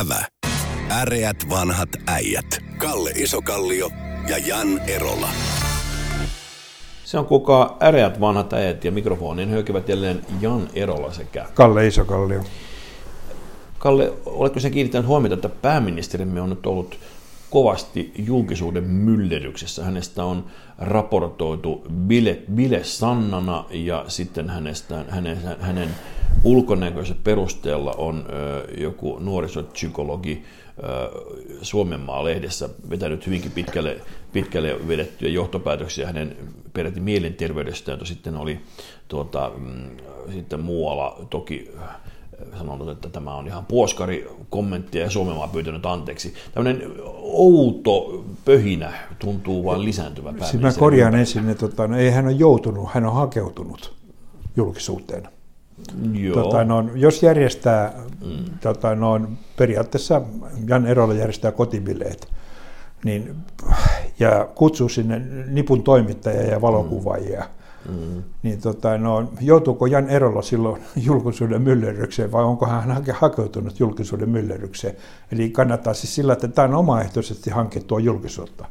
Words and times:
Ävä. 0.00 0.24
Äreät 0.90 1.36
vanhat 1.50 1.88
äijät. 2.06 2.46
Kalle 2.78 3.10
Isokallio 3.10 3.90
ja 4.28 4.38
Jan 4.38 4.78
Erola. 4.78 5.28
Se 7.04 7.18
on 7.18 7.26
kuka 7.26 7.76
äreät 7.82 8.20
vanhat 8.20 8.52
äijät 8.52 8.84
ja 8.84 8.92
mikrofonin 8.92 9.50
hyökivät 9.50 9.88
jälleen 9.88 10.26
Jan 10.40 10.68
Erola 10.74 11.12
sekä 11.12 11.46
Kalle 11.54 11.86
Isokallio. 11.86 12.42
Kalle, 13.78 14.12
oletko 14.26 14.60
sen 14.60 14.72
kiinnittänyt 14.72 15.06
huomiota, 15.06 15.34
että 15.34 15.48
pääministerimme 15.48 16.40
on 16.40 16.50
nyt 16.50 16.66
ollut 16.66 16.98
kovasti 17.54 18.12
julkisuuden 18.18 18.84
myllerryksessä. 18.84 19.84
Hänestä 19.84 20.24
on 20.24 20.46
raportoitu 20.78 21.86
bile, 21.92 22.38
bile 22.54 22.84
Sannana 22.84 23.64
ja 23.70 24.04
sitten 24.08 24.50
hänestä, 24.50 25.04
hänen, 25.08 25.38
hänen 25.60 25.88
ulkonäköisen 26.44 27.16
perusteella 27.24 27.94
on 27.98 28.26
ö, 28.28 28.80
joku 28.80 29.18
nuorisopsykologi 29.18 30.44
Suomenmaa-lehdessä 31.62 32.68
vetänyt 32.90 33.26
hyvinkin 33.26 33.50
pitkälle, 33.50 34.00
pitkälle 34.32 34.88
vedettyjä 34.88 35.30
johtopäätöksiä 35.32 36.06
hänen 36.06 36.36
peräti 36.72 37.00
mielenterveydestään. 37.00 38.06
Sitten 38.06 38.36
oli 38.36 38.60
tuota, 39.08 39.52
mm, 39.56 39.96
sitten 40.32 40.60
muualla 40.60 41.26
toki 41.30 41.70
sanonut, 42.58 42.88
että 42.88 43.08
tämä 43.08 43.34
on 43.34 43.46
ihan 43.46 43.66
puoskari 43.66 44.28
kommenttia 44.50 45.02
ja 45.02 45.10
Suomen 45.10 45.36
on 45.36 45.50
pyytänyt 45.50 45.86
anteeksi. 45.86 46.34
Tämmöinen 46.54 46.92
outo 47.22 48.24
pöhinä 48.44 48.92
tuntuu 49.18 49.64
vain 49.64 49.84
lisääntyvän 49.84 50.36
Siis 50.40 50.62
mä 50.62 50.72
korjaan 50.78 51.14
ensin, 51.14 51.48
että 51.50 51.68
tota, 51.68 51.88
no, 51.88 51.98
ei 51.98 52.10
hän 52.10 52.26
ole 52.26 52.32
joutunut, 52.32 52.88
hän 52.92 53.06
on 53.06 53.14
hakeutunut 53.14 53.94
julkisuuteen. 54.56 55.28
Joo. 56.12 56.42
Tota, 56.42 56.64
no, 56.64 56.90
jos 56.94 57.22
järjestää, 57.22 57.92
mm. 58.24 58.44
tota, 58.60 58.94
no, 58.94 59.20
periaatteessa 59.56 60.22
Jan 60.66 60.86
Erola 60.86 61.14
järjestää 61.14 61.52
kotibileet, 61.52 62.28
niin, 63.04 63.36
ja 64.18 64.48
kutsuu 64.54 64.88
sinne 64.88 65.22
nipun 65.46 65.82
toimittajia 65.82 66.42
ja 66.42 66.60
valokuvaajia, 66.60 67.40
mm 67.40 67.63
Mm. 67.88 68.22
Niin 68.42 68.60
tota, 68.60 68.98
no, 68.98 69.28
joutuuko 69.40 69.86
Jan 69.86 70.08
Erola 70.08 70.42
silloin 70.42 70.82
julkisuuden 71.06 71.62
myllerrykseen 71.62 72.32
vai 72.32 72.44
onko 72.44 72.66
hän 72.66 73.04
hakeutunut 73.12 73.80
julkisuuden 73.80 74.28
myllerrykseen? 74.28 74.96
Eli 75.32 75.50
kannattaa 75.50 75.94
siis 75.94 76.14
sillä, 76.14 76.32
että 76.32 76.48
tämä 76.48 76.68
on 76.68 76.74
omaehtoisesti 76.74 77.50
hankittua 77.50 78.00
julkisuutta, 78.00 78.64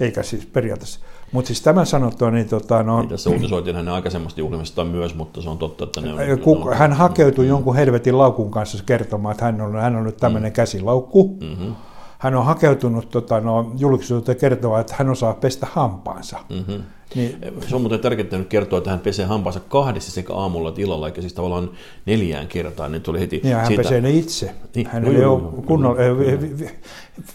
eikä 0.00 0.22
siis 0.22 0.46
periaatteessa. 0.46 1.00
Mutta 1.32 1.46
siis 1.46 1.60
tämän 1.62 1.86
sanottua, 1.86 2.30
niin 2.30 2.48
tota, 2.48 2.82
no... 2.82 3.00
Niin 3.00 3.08
tässä 3.08 3.30
uutisoitiin 3.30 3.76
hänen 3.76 3.94
aikaisemmasta 3.94 4.40
juhlimistaan 4.40 4.86
myös, 4.86 5.14
mutta 5.14 5.42
se 5.42 5.48
on 5.48 5.58
totta, 5.58 5.84
että 5.84 6.00
ne 6.00 6.12
on... 6.12 6.18
On 6.66 6.76
hän 6.76 6.92
hakeutui 6.92 7.44
mm. 7.44 7.48
jonkun 7.48 7.76
helvetin 7.76 8.18
laukun 8.18 8.50
kanssa 8.50 8.84
kertomaan, 8.86 9.32
että 9.32 9.44
hän 9.44 9.60
on, 9.60 9.74
hän 9.74 9.96
on 9.96 10.04
nyt 10.04 10.16
tämmöinen 10.16 10.50
mm. 10.50 10.54
käsilaukku. 10.54 11.36
Mm-hmm. 11.40 11.74
Hän 12.20 12.34
on 12.34 12.44
hakeutunut 12.44 13.10
tota, 13.10 13.40
no, 13.40 13.72
julkisuuteen 13.78 14.38
kertomaan, 14.38 14.80
että 14.80 14.94
hän 14.98 15.08
osaa 15.08 15.34
pestä 15.34 15.66
hampaansa. 15.70 16.38
Mm-hmm. 16.50 16.82
Niin. 17.14 17.36
Se 17.68 17.74
on 17.74 17.80
muuten 17.80 18.00
tärkeää 18.00 18.38
nyt 18.38 18.48
kertoa, 18.48 18.78
että 18.78 18.90
hän 18.90 19.00
pesee 19.00 19.26
hampaansa 19.26 19.60
kahdesti 19.60 20.10
sekä 20.10 20.34
aamulla 20.34 20.68
että 20.68 20.80
illalla, 20.80 21.06
eikä 21.06 21.20
siis 21.20 21.32
tavallaan 21.32 21.70
neljään 22.06 22.48
kertaan. 22.48 22.92
Niin 22.92 23.02
tuli 23.02 23.20
heti 23.20 23.40
niin, 23.44 23.56
hän 23.56 23.66
siitä... 23.66 23.82
pesee 23.82 24.00
ne 24.00 24.10
itse. 24.10 24.54
Niin, 24.74 24.86
hän 24.86 25.04
ei 25.04 25.24
ole 25.24 25.42
kunnolla, 25.66 25.96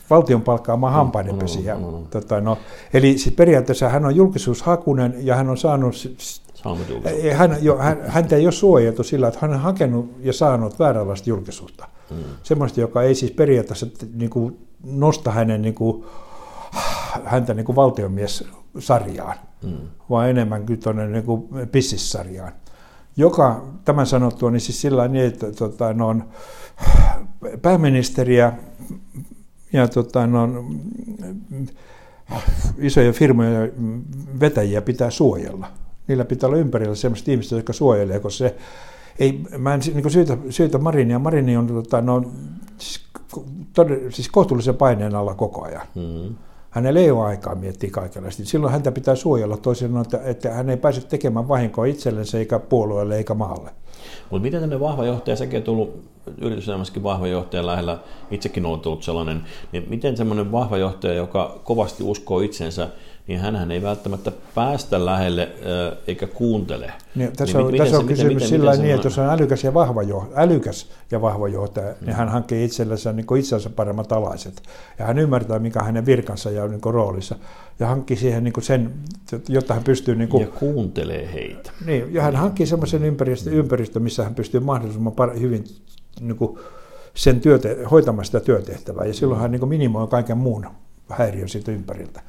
valtion 0.09 0.41
palkkaamaan 0.41 0.93
hampaiden 0.93 1.37
pesiä. 1.37 1.73
No, 1.73 1.79
no, 1.79 1.91
no. 1.91 2.03
Tota, 2.09 2.41
no, 2.41 2.57
eli 2.93 3.17
siis 3.17 3.35
periaatteessa 3.35 3.89
hän 3.89 4.05
on 4.05 4.15
julkisuushakunen 4.15 5.15
ja 5.19 5.35
hän 5.35 5.49
on 5.49 5.57
saanut 5.57 5.95
hän, 7.33 7.57
jo, 7.61 7.77
hän, 7.77 7.97
häntä 8.07 8.35
ei 8.35 8.45
ole 8.45 8.51
suojeltu 8.51 9.03
sillä, 9.03 9.27
että 9.27 9.39
hän 9.41 9.53
on 9.53 9.59
hakenut 9.59 10.11
ja 10.19 10.33
saanut 10.33 10.79
vääränlaista 10.79 11.29
julkisuutta. 11.29 11.87
Hmm. 12.09 12.23
Semmoista, 12.43 12.79
joka 12.79 13.03
ei 13.03 13.15
siis 13.15 13.31
periaatteessa 13.31 13.87
niin 14.13 14.29
kuin, 14.29 14.57
nosta 14.85 15.31
hänen, 15.31 15.61
niin 15.61 15.75
kuin, 15.75 16.05
häntä 17.25 17.53
niin 17.53 17.65
kuin 17.65 17.75
valtionmies 17.75 18.47
sarjaan, 18.79 19.35
mm. 19.63 19.77
vaan 20.09 20.29
enemmänkin 20.29 20.79
tuonne 20.79 21.07
niin 21.07 21.23
kuin 21.23 21.43
pississarjaan. 21.71 22.51
Joka, 23.17 23.65
tämän 23.85 24.07
sanottua, 24.07 24.51
niin 24.51 24.61
siis 24.61 24.81
sillä 24.81 25.07
niin, 25.07 25.25
että 25.25 25.51
tota, 25.51 25.93
no, 25.93 26.07
on 26.07 26.23
pääministeriä 27.61 28.53
ja 29.73 29.87
tota, 29.87 30.27
no, 30.27 30.65
isoja 32.77 33.13
firmoja 33.13 33.59
vetäjiä 34.39 34.81
pitää 34.81 35.09
suojella. 35.09 35.67
Niillä 36.07 36.25
pitää 36.25 36.47
olla 36.47 36.57
ympärillä 36.57 36.95
sellaiset 36.95 37.27
ihmiset, 37.27 37.51
jotka 37.51 37.73
suojelee, 37.73 38.19
koska 38.19 38.37
se 38.37 38.55
ei, 39.19 39.41
mä 39.57 39.73
en 39.73 39.79
niin 39.93 40.11
syytä, 40.11 40.37
syytä 40.49 40.77
Marinia. 40.77 41.19
Marini 41.19 41.57
on 41.57 41.67
tota, 41.67 42.01
no, 42.01 42.31
todella, 43.75 44.11
siis 44.11 44.29
kohtuullisen 44.29 44.75
paineen 44.75 45.15
alla 45.15 45.33
koko 45.33 45.63
ajan. 45.63 45.87
Mm-hmm 45.95 46.35
hänellä 46.75 46.99
ei 46.99 47.11
ole 47.11 47.25
aikaa 47.25 47.55
miettiä 47.55 47.89
kaikenlaista. 47.91 48.45
Silloin 48.45 48.73
häntä 48.73 48.91
pitää 48.91 49.15
suojella 49.15 49.57
toisin 49.57 49.97
että, 49.97 50.19
että 50.23 50.53
hän 50.53 50.69
ei 50.69 50.77
pääse 50.77 51.01
tekemään 51.01 51.47
vahinkoa 51.47 51.85
itsellensä 51.85 52.39
eikä 52.39 52.59
puolueelle 52.59 53.17
eikä 53.17 53.33
maalle. 53.33 53.71
Mutta 54.29 54.41
miten 54.41 54.61
tänne 54.61 54.79
vahva 54.79 55.05
johtaja, 55.05 55.35
säkin 55.35 55.57
on 55.57 55.63
tullut 55.63 56.03
yrityselämässäkin 56.37 57.03
vahva 57.03 57.27
johtaja 57.27 57.65
lähellä, 57.65 57.99
itsekin 58.31 58.65
on 58.65 58.79
tullut 58.79 59.03
sellainen, 59.03 59.43
niin 59.71 59.85
miten 59.89 60.17
semmoinen 60.17 60.51
vahva 60.51 60.77
johtaja, 60.77 61.13
joka 61.13 61.59
kovasti 61.63 62.03
uskoo 62.03 62.39
itsensä, 62.39 62.87
niin 63.27 63.39
hän 63.39 63.71
ei 63.71 63.81
välttämättä 63.81 64.31
päästä 64.55 65.05
lähelle 65.05 65.49
eikä 66.07 66.27
kuuntele. 66.27 66.93
Niin, 67.15 67.31
tässä 67.37 67.57
niin, 67.57 67.67
on, 67.67 67.77
tässä 67.77 67.97
on 67.97 68.05
kysymys 68.05 68.33
miten, 68.33 68.47
sillä 68.47 68.71
miten 68.71 68.83
niin, 68.83 68.95
että 68.95 69.07
jos 69.07 69.17
on 69.17 69.29
älykäs 69.29 69.63
ja 69.63 69.73
vahva, 69.73 70.03
jo, 70.03 70.31
älykäs 70.35 70.89
ja 71.11 71.21
vahva 71.21 71.47
johtaja, 71.47 71.87
mm. 71.87 72.05
niin 72.05 72.15
hän 72.15 72.29
hankkii 72.29 72.65
itsellensä 72.65 73.13
niin 73.13 73.37
itsensä 73.39 73.69
paremmat 73.69 74.11
alaiset. 74.11 74.61
Ja 74.99 75.05
hän 75.05 75.19
ymmärtää, 75.19 75.59
mikä 75.59 75.83
hänen 75.83 76.05
virkansa 76.05 76.51
ja 76.51 76.67
niin 76.67 76.81
roolissa. 76.83 77.35
Ja 77.79 77.87
hankkii 77.87 78.17
siihen 78.17 78.43
niin 78.43 78.53
sen, 78.61 78.93
jotta 79.49 79.73
hän 79.73 79.83
pystyy... 79.83 80.15
Niin 80.15 80.29
kuin, 80.29 80.41
ja 80.41 80.47
kuuntelee 80.47 81.33
heitä. 81.33 81.71
Niin, 81.85 82.13
ja 82.13 82.21
hän 82.21 82.35
hankkii 82.35 82.65
sellaisen 82.65 83.03
ympäristön, 83.03 83.53
ympäristön 83.53 84.03
missä 84.03 84.23
hän 84.23 84.35
pystyy 84.35 84.59
mahdollisimman 84.59 85.13
par, 85.13 85.39
hyvin 85.39 85.63
niin 86.19 86.37
kuin, 86.37 86.59
sen 87.13 87.41
työte, 87.41 87.77
hoitamaan 87.91 88.25
sitä 88.25 88.39
työtehtävää. 88.39 89.05
Ja 89.05 89.13
silloin 89.13 89.41
hän 89.41 89.51
niin 89.51 89.69
minimoi 89.69 90.07
kaiken 90.07 90.37
muun 90.37 90.65
häiriön 91.09 91.49
siitä 91.49 91.71
ympäriltä. 91.71 92.21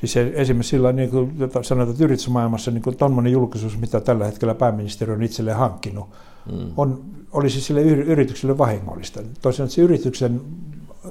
Siis 0.00 0.16
esimerkiksi 0.16 0.70
sillä 0.70 0.92
niin 0.92 1.10
kuin 1.10 1.32
sanotaan, 1.62 1.90
että 1.90 2.04
yritysmaailmassa 2.04 2.70
niin 2.70 2.96
tuommoinen 2.98 3.32
julkisuus, 3.32 3.78
mitä 3.78 4.00
tällä 4.00 4.24
hetkellä 4.24 4.54
pääministeri 4.54 5.12
on 5.12 5.22
itselleen 5.22 5.56
hankkinut, 5.56 6.08
mm. 6.52 6.72
on, 6.76 7.04
olisi 7.32 7.60
sille 7.60 7.82
yritykselle 7.82 8.58
vahingollista. 8.58 9.20
Toisin 9.42 9.68
se 9.68 9.82
yrityksen 9.82 10.40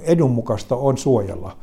edun 0.01 0.31
mukaista 0.31 0.75
on 0.75 0.97
suojella, 0.97 1.57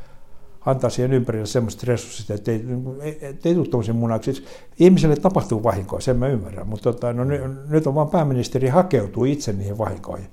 antaa 0.65 0.89
siihen 0.89 1.13
ympärille 1.13 1.45
sellaiset 1.45 1.83
resurssit, 1.83 2.31
että 2.31 2.51
ei, 2.51 3.19
ei 3.45 3.55
tule 3.55 3.67
tuollaisia 3.67 3.93
munaksi. 3.93 4.45
Ihmiselle 4.79 5.15
tapahtuu 5.15 5.63
vahinkoa, 5.63 5.99
sen 5.99 6.17
mä 6.17 6.27
ymmärrän, 6.27 6.67
mutta 6.67 6.93
tota, 6.93 7.13
no, 7.13 7.23
nyt 7.69 7.87
on 7.87 7.95
vaan 7.95 8.09
pääministeri 8.09 8.67
hakeutuu 8.67 9.25
itse 9.25 9.53
niihin 9.53 9.77
vahinkoihin. 9.77 10.27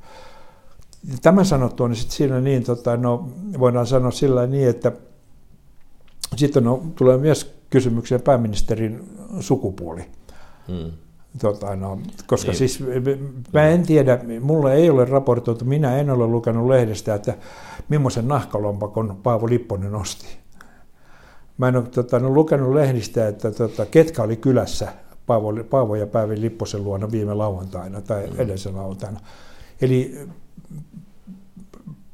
Tämän 1.23 1.47
sanottua, 1.47 1.89
niin 1.89 1.97
sitten 1.97 2.17
siinä 2.17 2.41
niin, 2.41 2.65
tota, 2.65 2.97
no, 2.97 3.29
voidaan 3.59 3.87
sanoa 3.87 4.11
sillä 4.11 4.47
niin, 4.47 4.69
että 4.69 4.93
sitten 6.37 6.69
on, 6.69 6.93
tulee 6.93 7.19
myös 7.19 7.55
kysymyksiä 7.71 8.19
pääministerin 8.19 9.19
sukupuoli. 9.41 10.05
Hmm. 10.69 10.91
Tota, 11.41 11.77
no, 11.77 11.99
koska 12.27 12.51
niin. 12.51 12.59
siis 12.59 12.85
mä 13.53 13.63
en 13.63 13.87
tiedä, 13.87 14.19
mulle 14.41 14.75
ei 14.75 14.91
ole 14.91 15.05
raportoitu, 15.05 15.65
minä 15.65 15.97
en 15.97 16.11
ole 16.11 16.27
lukenut 16.27 16.69
lehdestä, 16.69 17.15
että 17.15 17.35
millaisen 17.89 18.29
nahkalompakon 18.29 19.19
Paavo 19.23 19.49
Lipponen 19.49 19.95
osti. 19.95 20.27
Mä 21.59 21.69
en 21.69 21.77
ole 21.77 21.85
tota, 21.85 22.19
no, 22.19 22.31
lukenut 22.31 22.75
lehdistä, 22.75 23.29
että 23.29 23.51
tota, 23.51 23.87
ketkä 23.87 24.23
oli 24.23 24.37
kylässä 24.37 24.93
Paavo, 25.27 25.53
Paavo 25.71 25.95
ja 25.95 26.07
Päivi 26.07 26.41
Lipposen 26.41 26.85
luona 26.85 27.11
viime 27.11 27.35
lauantaina 27.35 28.01
tai 28.01 28.27
hmm. 28.27 28.41
edellisen 28.41 28.77
lauantaina. 28.77 29.21
Eli 29.81 30.29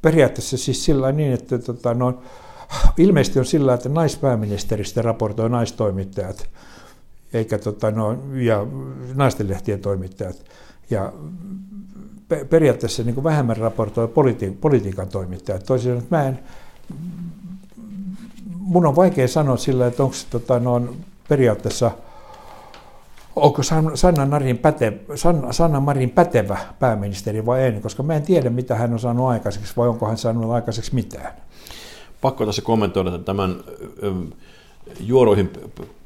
periaatteessa 0.01 0.57
siis 0.57 0.85
sillä 0.85 1.11
niin, 1.11 1.33
että 1.33 1.57
tota, 1.57 1.93
no, 1.93 2.21
ilmeisesti 2.97 3.39
on 3.39 3.45
sillä, 3.45 3.73
että 3.73 3.89
naispääministeristä 3.89 5.01
raportoi 5.01 5.49
naistoimittajat 5.49 6.49
eikä 7.33 7.57
tota, 7.57 7.91
no, 7.91 8.17
ja 8.33 8.65
naistenlehtien 9.13 9.79
toimittajat. 9.79 10.45
Ja 10.89 11.13
periaatteessa 12.49 13.03
niin 13.03 13.15
kuin 13.15 13.23
vähemmän 13.23 13.57
raportoi 13.57 14.07
politi- 14.07 14.57
politiikan 14.61 15.09
toimittajat. 15.09 15.63
Toisin 15.63 15.97
että 15.97 16.15
mä 16.15 16.23
en, 16.23 16.39
mun 18.57 18.85
on 18.85 18.95
vaikea 18.95 19.27
sanoa 19.27 19.57
sillä, 19.57 19.87
että 19.87 20.03
onko 20.03 20.15
tota, 20.29 20.59
no, 20.59 20.93
periaatteessa 21.29 21.91
onko 23.35 23.61
Sanna, 23.95 24.25
Marin 24.25 24.57
päte, 24.57 24.93
Sanna, 25.15 25.53
Sanna 25.53 25.79
Marin 25.79 26.09
pätevä 26.09 26.57
pääministeri 26.79 27.45
vai 27.45 27.61
ei, 27.61 27.71
koska 27.71 28.03
mä 28.03 28.13
en 28.13 28.23
tiedä, 28.23 28.49
mitä 28.49 28.75
hän 28.75 28.93
on 28.93 28.99
saanut 28.99 29.27
aikaiseksi 29.27 29.73
vai 29.77 29.87
onko 29.87 30.07
hän 30.07 30.17
saanut 30.17 30.51
aikaiseksi 30.51 30.95
mitään 30.95 31.33
pakko 32.21 32.45
tässä 32.45 32.61
kommentoida 32.61 33.17
tämän 33.17 33.55
juoroihin 34.99 35.49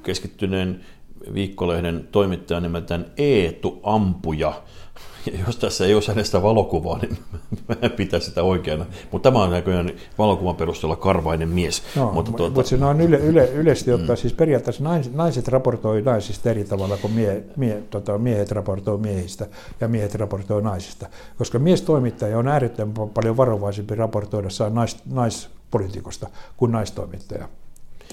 keskittyneen 0.03 0.85
viikkolehden 1.33 2.07
toimittaja 2.11 2.59
nimeltään 2.59 3.05
Eetu 3.17 3.79
Ampuja, 3.83 4.61
jos 5.47 5.57
tässä 5.57 5.85
ei 5.85 5.93
olisi 5.93 6.07
hänestä 6.07 6.41
valokuvaa, 6.41 6.99
niin 6.99 7.17
mä 7.69 7.75
en 7.81 7.91
pitäisi 7.91 8.25
sitä 8.27 8.43
oikeana. 8.43 8.85
Mutta 9.11 9.31
tämä 9.31 9.43
on 9.43 9.51
näköjään 9.51 9.91
valokuvan 10.17 10.55
perusteella 10.55 10.95
karvainen 10.95 11.49
mies. 11.49 11.83
No, 11.95 12.11
mutta 12.11 12.31
tuota, 12.31 12.55
mutta 12.55 12.69
se 12.69 12.85
on 12.85 13.01
yle, 13.01 13.17
yle, 13.17 13.45
yleisesti 13.45 13.91
ottaen, 13.91 14.09
mm. 14.09 14.21
siis 14.21 14.33
periaatteessa 14.33 14.83
naiset, 14.83 15.13
naiset 15.13 15.47
raportoi 15.47 16.01
naisista 16.01 16.49
eri 16.49 16.63
tavalla 16.63 16.97
kuin 16.97 17.13
mie, 17.13 17.43
mie, 17.55 17.83
tota, 17.89 18.17
miehet 18.17 18.51
raportoi 18.51 18.97
miehistä 18.97 19.47
ja 19.81 19.87
miehet 19.87 20.15
raportoi 20.15 20.61
naisista. 20.61 21.07
Koska 21.37 21.59
miestoimittaja 21.59 22.37
on 22.37 22.47
äärettömän 22.47 23.09
paljon 23.13 23.37
varovaisempi 23.37 23.95
raportoidessaan 23.95 24.73
nais, 25.05 25.49
naispolitiikosta 25.75 26.29
kuin 26.57 26.71
naistoimittaja 26.71 27.47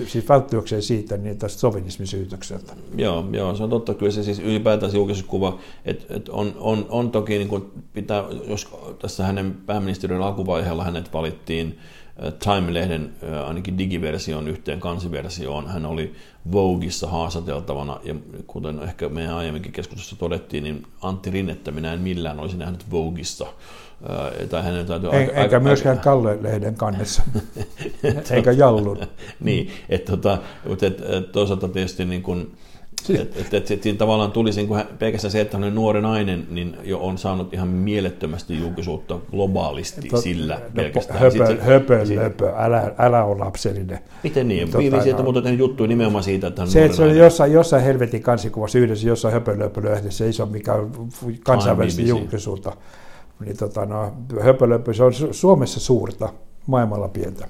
siis 0.07 0.29
välttyäkseen 0.29 0.83
siitä 0.83 1.17
niin 1.17 1.39
tästä 1.39 1.61
sovinismisyytökseltä. 1.61 2.73
Joo, 2.97 3.25
joo, 3.33 3.55
se 3.55 3.63
on 3.63 3.71
totta. 3.71 3.95
Kyllä 3.95 4.13
se 4.13 4.23
siis 4.23 4.39
ylipäätään 4.39 4.95
julkisuuskuva, 4.95 5.59
että 5.85 6.15
et 6.17 6.29
on, 6.29 6.57
on, 6.59 6.87
on, 6.89 7.11
toki 7.11 7.39
niin 7.39 7.49
kuin 7.49 7.65
pitää, 7.93 8.25
jos 8.49 8.69
tässä 8.99 9.27
hänen 9.27 9.55
pääministeriön 9.67 10.23
alkuvaiheella 10.23 10.85
hänet 10.85 11.13
valittiin 11.13 11.79
Time-lehden 12.39 13.13
ainakin 13.47 13.79
digiversion 13.79 14.49
yhteen 14.49 14.81
kansiversioon. 14.81 15.67
Hän 15.67 15.87
oli 15.87 16.15
Vogueissa 16.53 17.07
haastateltavana, 17.07 18.01
ja 18.05 18.15
kuten 18.47 18.83
ehkä 18.83 19.09
meidän 19.09 19.35
aiemminkin 19.35 19.73
keskustelussa 19.73 20.17
todettiin, 20.17 20.65
niin 20.65 20.87
Antti 21.03 21.31
Rinnettä 21.31 21.71
minä 21.71 21.93
en 21.93 22.01
millään 22.01 22.41
olisi 22.41 22.57
nähnyt 22.57 22.91
Vogueissa. 22.91 23.47
Tai 24.51 24.63
hänen 24.63 24.87
täytyy 24.87 25.09
en, 25.13 25.17
aika, 25.17 25.41
aika, 25.41 25.61
myöskään 25.61 25.99
aika... 25.99 26.11
Kalle-lehden 26.11 26.75
kannessa, 26.75 27.23
eikä 28.35 28.53
Jallun. 28.53 28.99
niin, 29.41 29.71
että 29.89 30.11
tota, 30.11 30.39
et, 30.71 30.83
et, 30.83 31.33
toisaalta 31.33 31.69
tietysti 31.69 32.05
niin 32.05 32.23
kuin, 32.23 32.53
että 33.11 33.41
et, 33.41 33.55
et, 33.55 33.71
et, 33.71 33.83
siinä 33.83 33.99
tavallaan 33.99 34.33
tulisi 34.33 34.61
niin 34.61 34.69
kuin 34.69 34.85
pelkästään 34.99 35.33
se, 35.33 35.41
että 35.41 35.57
hän 35.57 35.65
on 35.65 35.75
nuori 35.75 36.01
nainen, 36.01 36.47
niin 36.51 36.77
jo 36.83 36.99
on 36.99 37.19
saanut 37.19 37.55
ihan 37.55 37.69
mielettömästi 37.69 38.59
julkisuutta 38.59 39.19
globaalisti 39.31 40.09
Tot, 40.09 40.21
sillä 40.21 40.55
no, 40.55 40.61
pelkästään. 40.75 41.21
Höpö, 41.21 41.47
sit, 41.47 41.63
höpö, 41.63 42.07
sit, 42.07 42.19
höpö, 42.19 42.53
älä, 42.57 42.93
älä 42.99 43.25
ole 43.25 43.39
lapsellinen. 43.39 43.99
Miten 44.23 44.49
niin? 44.49 44.71
Tota, 44.71 44.79
BBC 44.79 45.17
no, 45.17 45.23
muuten 45.23 45.43
tehnyt 45.43 45.61
juttuja 45.61 45.89
nimenomaan 45.89 46.25
siitä, 46.25 46.47
että 46.47 46.63
hän 46.63 46.71
Se, 46.71 46.85
että 46.85 46.97
se 46.97 47.03
on 47.03 47.17
jossain, 47.17 47.53
jossain 47.53 47.85
helvetin 47.85 48.23
kansikuvassa 48.23 48.79
yhdessä, 48.79 49.09
jossain 49.09 49.35
höpö, 49.35 49.57
höpö, 49.57 49.83
lehdessä, 49.85 50.25
ei 50.25 50.33
se 50.33 50.43
ole 50.43 50.51
mikään 50.51 50.91
kansainvälistä 51.45 52.03
julkisuutta. 52.03 52.73
Niin 53.45 53.57
tota, 53.57 53.87
no, 53.87 54.13
höpö, 54.41 54.67
höpö, 54.69 54.95
se 54.95 55.05
on 55.05 55.13
Suomessa 55.31 55.81
suurta, 55.81 56.29
maailmalla 56.67 57.09
pientä. 57.09 57.49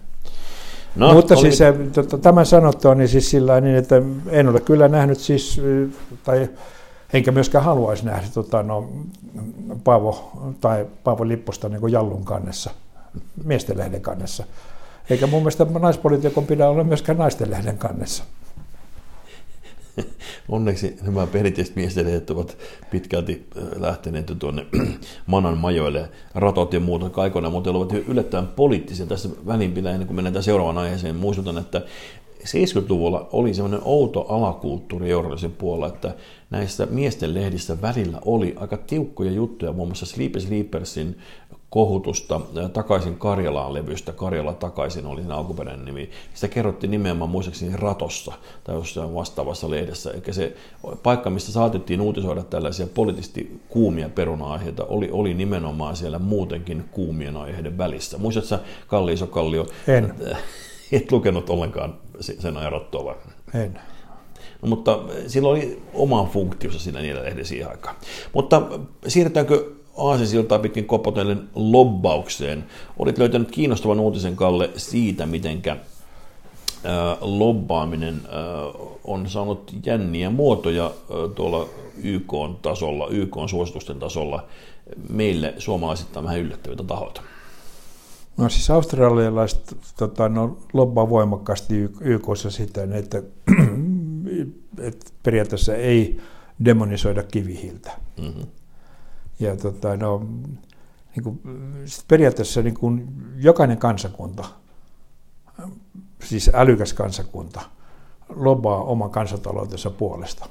No, 0.97 1.15
Mutta 1.15 1.35
oli... 1.35 1.43
siis 1.43 1.59
se, 1.59 1.75
tota, 1.93 2.19
tämän 2.19 2.47
sanottua, 2.47 2.95
niin 2.95 3.09
siis 3.09 3.31
sillä 3.31 3.61
niin, 3.61 3.77
että 3.77 4.03
en 4.29 4.49
ole 4.49 4.61
kyllä 4.61 4.89
nähnyt 4.89 5.19
siis, 5.19 5.61
tai 6.25 6.49
enkä 7.13 7.33
myöskään 7.33 7.65
haluaisi 7.65 8.05
nähdä 8.05 8.27
tota, 8.35 8.63
no, 8.63 8.89
Paavo, 9.85 10.33
tai 10.61 10.87
Paavo 11.05 11.29
Lipposta 11.29 11.69
niin 11.69 11.81
kuin 11.81 11.93
Jallun 11.93 12.25
kannessa, 12.25 12.71
miestenlehden 13.45 14.01
kannessa. 14.01 14.45
Eikä 15.11 15.27
mun 15.27 15.41
mielestä 15.41 15.67
naispolitiikon 15.81 16.47
pidä 16.47 16.69
olla 16.69 16.85
myöskään 16.85 17.19
naistenlehden 17.19 17.79
kannessa. 17.79 18.25
Onneksi 20.49 20.97
nämä 21.03 21.27
perinteiset 21.27 21.77
miesten 21.77 22.23
ovat 22.31 22.57
pitkälti 22.91 23.47
lähteneet 23.77 24.33
tuonne 24.39 24.67
manan 25.27 25.59
majoille, 25.59 26.09
ratot 26.35 26.73
ja 26.73 26.81
muuta 26.81 27.23
aikoinaan, 27.23 27.53
mutta 27.53 27.71
ovat 27.71 27.93
yllättävän 28.09 28.47
poliittisia. 28.47 29.07
Tässä 29.07 29.29
välinpillä, 29.47 29.91
ennen 29.91 30.07
kuin 30.07 30.17
mennään 30.17 30.43
seuraavaan 30.43 30.79
aiheeseen, 30.79 31.17
muistutan, 31.17 31.59
että 31.59 31.83
70-luvulla 32.43 33.29
oli 33.33 33.55
semmoinen 33.55 33.81
outo 33.85 34.21
alakulttuuri 34.21 35.11
journalismin 35.11 35.53
puolella, 35.53 35.89
että 35.89 36.15
näissä 36.51 36.87
miesten 36.87 37.35
lehdissä 37.35 37.83
välillä 37.83 38.19
oli 38.25 38.55
aika 38.57 38.77
tiukkoja 38.77 39.31
juttuja, 39.31 39.73
muun 39.73 39.89
muassa 39.89 40.07
Sleepy 40.07 40.41
Sleepersin 40.41 41.19
kohutusta 41.73 42.41
Takaisin 42.73 43.19
Karjalaan 43.19 43.75
levystä, 43.75 44.13
Karjala 44.13 44.53
takaisin 44.53 45.07
oli 45.07 45.23
sen 45.23 45.31
alkuperäinen 45.31 45.85
nimi. 45.85 46.11
Sitä 46.35 46.49
kerrottiin 46.49 46.91
nimenomaan 46.91 47.31
muistaakseni 47.31 47.77
Ratossa 47.77 48.33
tai 48.65 48.75
jossain 48.75 49.15
vastaavassa 49.15 49.71
lehdessä. 49.71 50.11
Eli 50.11 50.23
se 50.31 50.57
paikka, 51.03 51.31
mistä 51.31 51.53
saatettiin 51.53 52.01
uutisoida 52.01 52.43
tällaisia 52.43 52.87
poliittisesti 52.87 53.61
kuumia 53.69 54.09
peruna-aiheita, 54.09 54.85
oli, 54.85 55.09
oli 55.13 55.35
nimenomaan 55.35 55.97
siellä 55.97 56.19
muutenkin 56.19 56.85
kuumien 56.91 57.37
aiheiden 57.37 57.79
välissä. 57.79 58.19
Muistatko 58.19 58.67
Kalli 58.87 59.13
Isokallio? 59.13 59.67
En. 59.89 60.15
Et 60.93 61.13
lukenut 61.13 61.51
ollenkaan 61.51 61.95
sen 62.21 62.57
ajan 62.57 62.73
Rattoa 62.73 63.05
vai? 63.05 63.15
En. 63.55 63.81
No, 64.63 64.69
mutta 64.69 64.99
sillä 65.27 65.49
oli 65.49 65.83
oma 65.95 66.25
funktionsa 66.33 66.79
siinä 66.79 67.01
niillä 67.01 67.23
lehden 67.23 67.47
siihen 67.47 67.69
aikaan. 67.69 67.97
Mutta 68.33 68.63
siirrytäänkö 69.07 69.82
Aasinsiltaa 69.97 70.59
pitkin 70.59 70.85
kopotellen 70.85 71.49
lobbaukseen. 71.55 72.65
Olit 72.99 73.19
löytänyt 73.19 73.51
kiinnostavan 73.51 74.01
uutisen, 74.01 74.37
Kalle, 74.37 74.71
siitä, 74.77 75.27
mitenkä 75.27 75.77
lobbaaminen 77.21 78.23
on 79.05 79.29
saanut 79.29 79.73
jänniä 79.87 80.31
muotoja 80.31 80.91
tuolla 81.35 81.67
YK-tasolla, 82.03 83.09
YK-suositusten 83.09 83.99
tasolla 83.99 84.47
meille 85.09 85.55
suomalaisittain 85.59 86.25
vähän 86.25 86.41
yllättäviltä 86.41 86.85
tahoilta. 86.85 87.23
No 88.37 88.49
siis 88.49 88.71
australialaiset 88.71 89.77
tota, 89.97 90.29
no, 90.29 90.59
lobbaa 90.73 91.11
voimakkaasti 91.11 91.75
YKssa 92.01 92.51
siten, 92.51 92.93
että, 92.93 93.23
että 94.89 95.07
periaatteessa 95.23 95.75
ei 95.75 96.21
demonisoida 96.65 97.23
kivihiltä. 97.23 97.91
Mm-hmm. 98.21 98.43
Ja 99.43 99.57
tota, 99.57 99.97
no, 99.97 100.27
niin 101.17 101.25
kuin, 101.25 101.41
periaatteessa 102.09 102.63
niin 102.63 102.75
kuin 102.75 103.09
jokainen 103.37 103.79
kansakunta, 103.79 104.45
siis 106.25 106.51
älykäs 106.55 106.93
kansakunta, 106.93 107.61
lobaa 108.29 108.83
oman 108.83 109.11
kansantaloutensa 109.11 109.91
puolesta. 109.91 110.49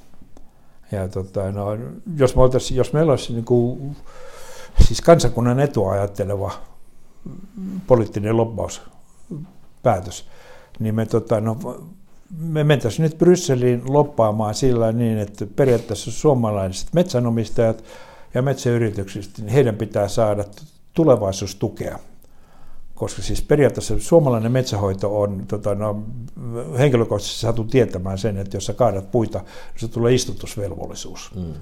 Ja 0.92 1.08
tota, 1.08 1.52
no, 1.52 1.68
jos, 2.16 2.36
me 2.36 2.42
jos 2.76 2.94
meillä 2.94 3.12
olisi 3.12 3.34
niin 3.34 3.46
kuin, 3.46 3.96
siis 4.88 5.02
kansakunnan 5.02 5.60
etua 5.60 5.92
ajatteleva 5.92 6.52
poliittinen 7.88 8.38
lobbauspäätös, 8.38 10.30
niin 10.80 10.96
me, 10.96 11.06
tota, 11.06 11.42
no, 11.42 11.58
me 12.38 12.64
mentäisiin 12.64 13.04
nyt 13.04 13.18
Brysseliin 13.18 13.82
loppaamaan 13.94 14.56
sillä 14.56 14.92
niin, 14.92 15.18
että 15.18 15.46
periaatteessa 15.56 16.12
suomalaiset 16.12 16.94
metsänomistajat 16.94 17.84
ja 18.34 18.42
metsäyrityksistä, 18.42 19.42
niin 19.42 19.52
heidän 19.52 19.76
pitää 19.76 20.08
saada 20.08 20.44
tulevaisuustukea. 20.94 22.00
Koska 22.96 23.22
siis 23.22 23.42
periaatteessa 23.42 24.00
suomalainen 24.00 24.52
metsähoito 24.52 25.22
on, 25.22 25.44
tota, 25.48 25.76
no, 25.76 26.04
henkilökohtaisesti 26.78 27.40
saatu 27.40 27.64
tietämään 27.64 28.18
sen, 28.18 28.38
että 28.38 28.58
jos 28.58 28.66
sä 28.66 28.74
kaadat 28.74 29.12
puita, 29.12 29.40
niin 29.40 29.80
se 29.80 29.88
tulee 29.88 30.14
istutusvelvollisuus. 30.14 31.32
Mm. 31.36 31.54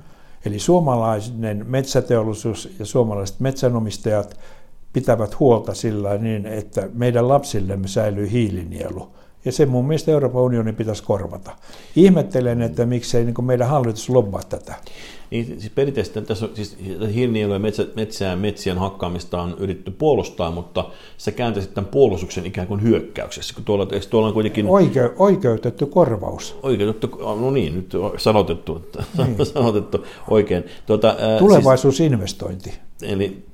Eli 0.46 0.60
suomalainen 0.60 1.66
metsäteollisuus 1.68 2.70
ja 2.80 2.86
suomalaiset 2.86 3.40
metsänomistajat 3.40 4.40
pitävät 4.94 5.40
huolta 5.40 5.74
sillä 5.74 6.18
niin, 6.18 6.46
että 6.46 6.90
meidän 6.94 7.28
lapsillemme 7.28 7.88
säilyy 7.88 8.32
hiilinielu. 8.32 9.12
Ja 9.46 9.52
se 9.52 9.66
mun 9.66 9.88
mielestä 9.88 10.12
Euroopan 10.12 10.42
unionin 10.42 10.76
pitäisi 10.76 11.04
korvata. 11.04 11.52
Ihmettelen, 11.96 12.62
että 12.62 12.86
miksei 12.86 13.26
niin 13.26 13.46
meidän 13.46 13.68
hallitus 13.68 14.10
lobbaa 14.10 14.44
tätä. 14.44 14.76
Niin, 15.32 15.46
siis 15.46 15.72
perinteisesti 15.76 16.22
tässä 16.22 16.46
on, 16.46 16.52
siis 16.54 16.78
hiilinieluja 17.14 17.60
metsä, 17.60 17.88
metsää, 17.96 18.36
metsien 18.36 18.78
hakkaamista 18.78 19.42
on 19.42 19.56
yritetty 19.60 19.92
puolustaa, 19.92 20.52
mutta 20.52 20.86
se 21.18 21.32
kääntäisi 21.32 21.70
tämän 21.70 21.90
puolustuksen 21.92 22.46
ikään 22.46 22.68
kuin 22.68 22.84
hyökkäyksessä. 22.84 23.54
Kun 23.54 23.64
tuolla, 23.64 23.88
tuolla 24.10 24.28
on 24.28 24.34
kuitenkin... 24.34 24.68
Oike, 24.68 25.12
oikeutettu 25.18 25.88
korvaus. 25.88 26.56
Oikeutettu, 26.64 27.08
no 27.40 27.52
niin, 27.52 27.76
nyt 27.76 27.94
sanotettu, 28.18 28.86
niin. 29.18 29.46
sanotettu 29.54 30.06
oikein. 30.30 30.64
Tuota, 30.86 31.16
Tulevaisuusinvestointi. 31.40 32.70
Siis, 32.70 33.12
eli 33.12 33.49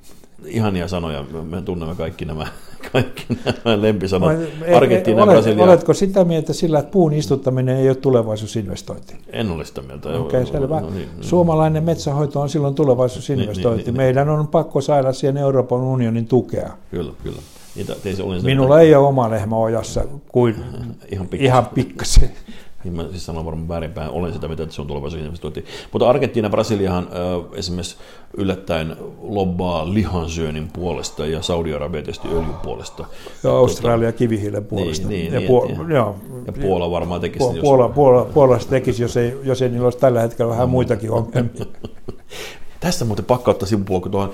ihania 0.46 0.88
sanoja, 0.88 1.24
me 1.50 1.62
tunnemme 1.62 1.94
kaikki 1.94 2.24
nämä 2.24 2.46
kaikki 2.92 3.26
nämä 3.44 3.82
lempisanat. 3.82 4.38
Argentiina 4.76 5.22
olet, 5.22 5.34
Brasilia. 5.34 5.64
Oletko 5.64 5.94
sitä 5.94 6.24
mieltä 6.24 6.52
sillä, 6.52 6.78
että 6.78 6.90
puun 6.90 7.12
istuttaminen 7.12 7.76
ei 7.76 7.88
ole 7.88 7.96
tulevaisuusinvestointi? 7.96 9.16
En 9.32 9.50
ole 9.50 9.64
sitä 9.64 9.82
mieltä. 9.82 10.08
Okei, 10.08 10.20
okay, 10.20 10.46
selvä. 10.46 10.80
No, 10.80 10.90
niin, 10.90 11.08
Suomalainen 11.20 11.84
metsähoito 11.84 12.40
on 12.40 12.48
silloin 12.48 12.74
tulevaisuusinvestointi. 12.74 13.76
Niin, 13.76 13.84
niin, 13.84 13.96
Meidän 13.96 14.28
on 14.28 14.48
pakko 14.48 14.80
saada 14.80 15.12
siihen 15.12 15.36
Euroopan 15.36 15.80
unionin 15.80 16.26
tukea. 16.26 16.70
Kyllä, 16.90 17.12
kyllä. 17.22 17.38
Niitä, 17.76 17.94
Minulla 18.42 18.80
ei 18.80 18.94
ole 18.94 19.06
oma 19.06 19.30
lehmä 19.30 19.56
ojassa 19.56 20.04
kuin 20.28 20.54
ihan 21.12 21.26
pikkasen. 21.26 21.46
Ihan 21.46 21.66
pikkasen 21.66 22.30
niin 22.86 22.96
mä 22.96 23.10
siis 23.10 23.26
sanon 23.26 23.44
varmaan 23.44 23.68
väärinpäin, 23.68 24.10
olen 24.10 24.32
sitä 24.32 24.48
mitä, 24.48 24.62
että 24.62 24.74
se 24.74 24.80
on 24.80 24.86
tulevaisuusinvestointi. 24.86 25.64
Mutta 25.92 26.08
Argentiina, 26.08 26.50
Brasiliahan 26.50 27.04
äh, 27.04 27.58
esimerkiksi 27.58 27.96
yllättäen 28.36 28.96
lobbaa 29.20 29.94
lihansyönnin 29.94 30.68
puolesta 30.72 31.26
ja 31.26 31.42
Saudi-Arabia 31.42 32.02
tietysti 32.02 32.28
öljyn 32.28 32.54
puolesta. 32.62 33.04
Ja 33.44 33.50
Australia 33.50 34.08
tuota, 34.08 34.18
kivihiilen 34.18 34.64
puolesta. 34.64 35.08
Niin, 35.08 35.32
niin, 35.32 35.44
ja, 35.44 35.62
niin, 35.64 35.88
ja, 35.88 35.94
joo. 35.96 36.16
ja 36.46 36.52
Puola 36.52 36.90
varmaan 36.90 37.20
tekisi. 37.20 37.38
Puola, 37.38 37.60
Puola, 37.60 37.88
Puola, 37.88 38.24
Puola 38.24 38.58
tekisi, 38.70 39.02
jos 39.02 39.16
ei, 39.16 39.38
jos 39.42 39.62
ei 39.62 39.68
niillä 39.68 39.84
olisi 39.84 39.98
tällä 39.98 40.20
hetkellä 40.20 40.50
vähän 40.50 40.70
muitakin 40.70 41.10
ongelmia. 41.10 41.64
Tästä 42.80 43.04
muuten 43.04 43.24
pakko 43.24 43.50
ottaa 43.50 43.68
sivupuolella, 43.68 44.02
kun 44.02 44.10
tuohon, 44.12 44.32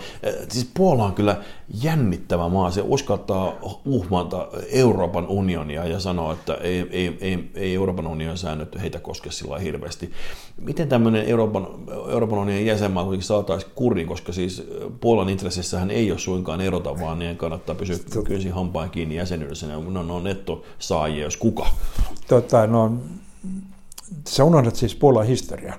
siis 0.48 0.70
Puola 0.74 1.04
on 1.04 1.12
kyllä 1.12 1.36
jännittävä 1.82 2.48
maa. 2.48 2.70
Se 2.70 2.82
uskaltaa 2.84 3.52
uhmata 3.84 4.48
Euroopan 4.70 5.26
unionia 5.26 5.86
ja 5.86 6.00
sanoa, 6.00 6.32
että 6.32 6.54
ei, 6.54 6.86
ei, 6.90 7.18
ei, 7.20 7.50
ei 7.54 7.74
Euroopan 7.74 8.06
unionin 8.06 8.38
säännöt 8.38 8.80
heitä 8.80 8.98
koske 8.98 9.30
sillä 9.30 9.58
hirveästi. 9.58 10.12
Miten 10.60 10.88
tämmöinen 10.88 11.24
Euroopan, 11.24 11.66
Euroopan 12.10 12.38
unionin 12.38 12.66
jäsenmaa 12.66 13.04
kuitenkin 13.04 13.26
saataisiin 13.26 13.72
kuriin, 13.74 14.06
koska 14.06 14.32
siis 14.32 14.68
Puolan 15.00 15.28
intressissähän 15.28 15.90
ei 15.90 16.10
ole 16.10 16.18
suinkaan 16.18 16.60
erota, 16.60 17.00
vaan 17.00 17.18
niiden 17.18 17.36
kannattaa 17.36 17.74
pysyä 17.74 17.96
kynsin 18.24 18.52
hampaan 18.52 18.90
kiinni 18.90 19.14
jäsenyydessä. 19.16 19.66
Ne 19.66 19.76
on, 19.76 19.94
ne 19.94 20.12
on 20.12 20.24
nettosaajia, 20.24 21.24
jos 21.24 21.36
kuka. 21.36 21.66
Tota, 22.28 22.66
no, 22.66 22.92
sä 24.28 24.44
unohdat 24.44 24.76
siis 24.76 24.94
Puolan 24.94 25.26
historian. 25.26 25.78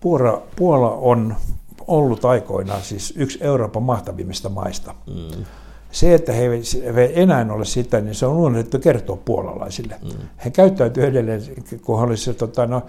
Puola, 0.00 0.42
Puola 0.56 0.90
on 0.90 1.36
ollut 1.86 2.24
aikoinaan 2.24 2.82
siis 2.82 3.14
yksi 3.16 3.38
Euroopan 3.42 3.82
mahtavimmista 3.82 4.48
maista. 4.48 4.94
Mm. 5.06 5.44
Se, 5.94 6.14
että 6.14 6.32
he 6.32 6.42
eivät 6.42 7.10
enää 7.14 7.46
ole 7.50 7.64
sitä, 7.64 8.00
niin 8.00 8.14
se 8.14 8.26
on 8.26 8.36
unohdettu 8.36 8.78
kertoa 8.78 9.18
puolalaisille. 9.24 9.96
Mm. 10.02 10.10
He 10.44 10.50
käyttäytyy 10.50 11.04
edelleen, 11.04 11.42
kun 11.82 12.00
olisi, 12.00 12.34
tota, 12.34 12.66
no, 12.66 12.82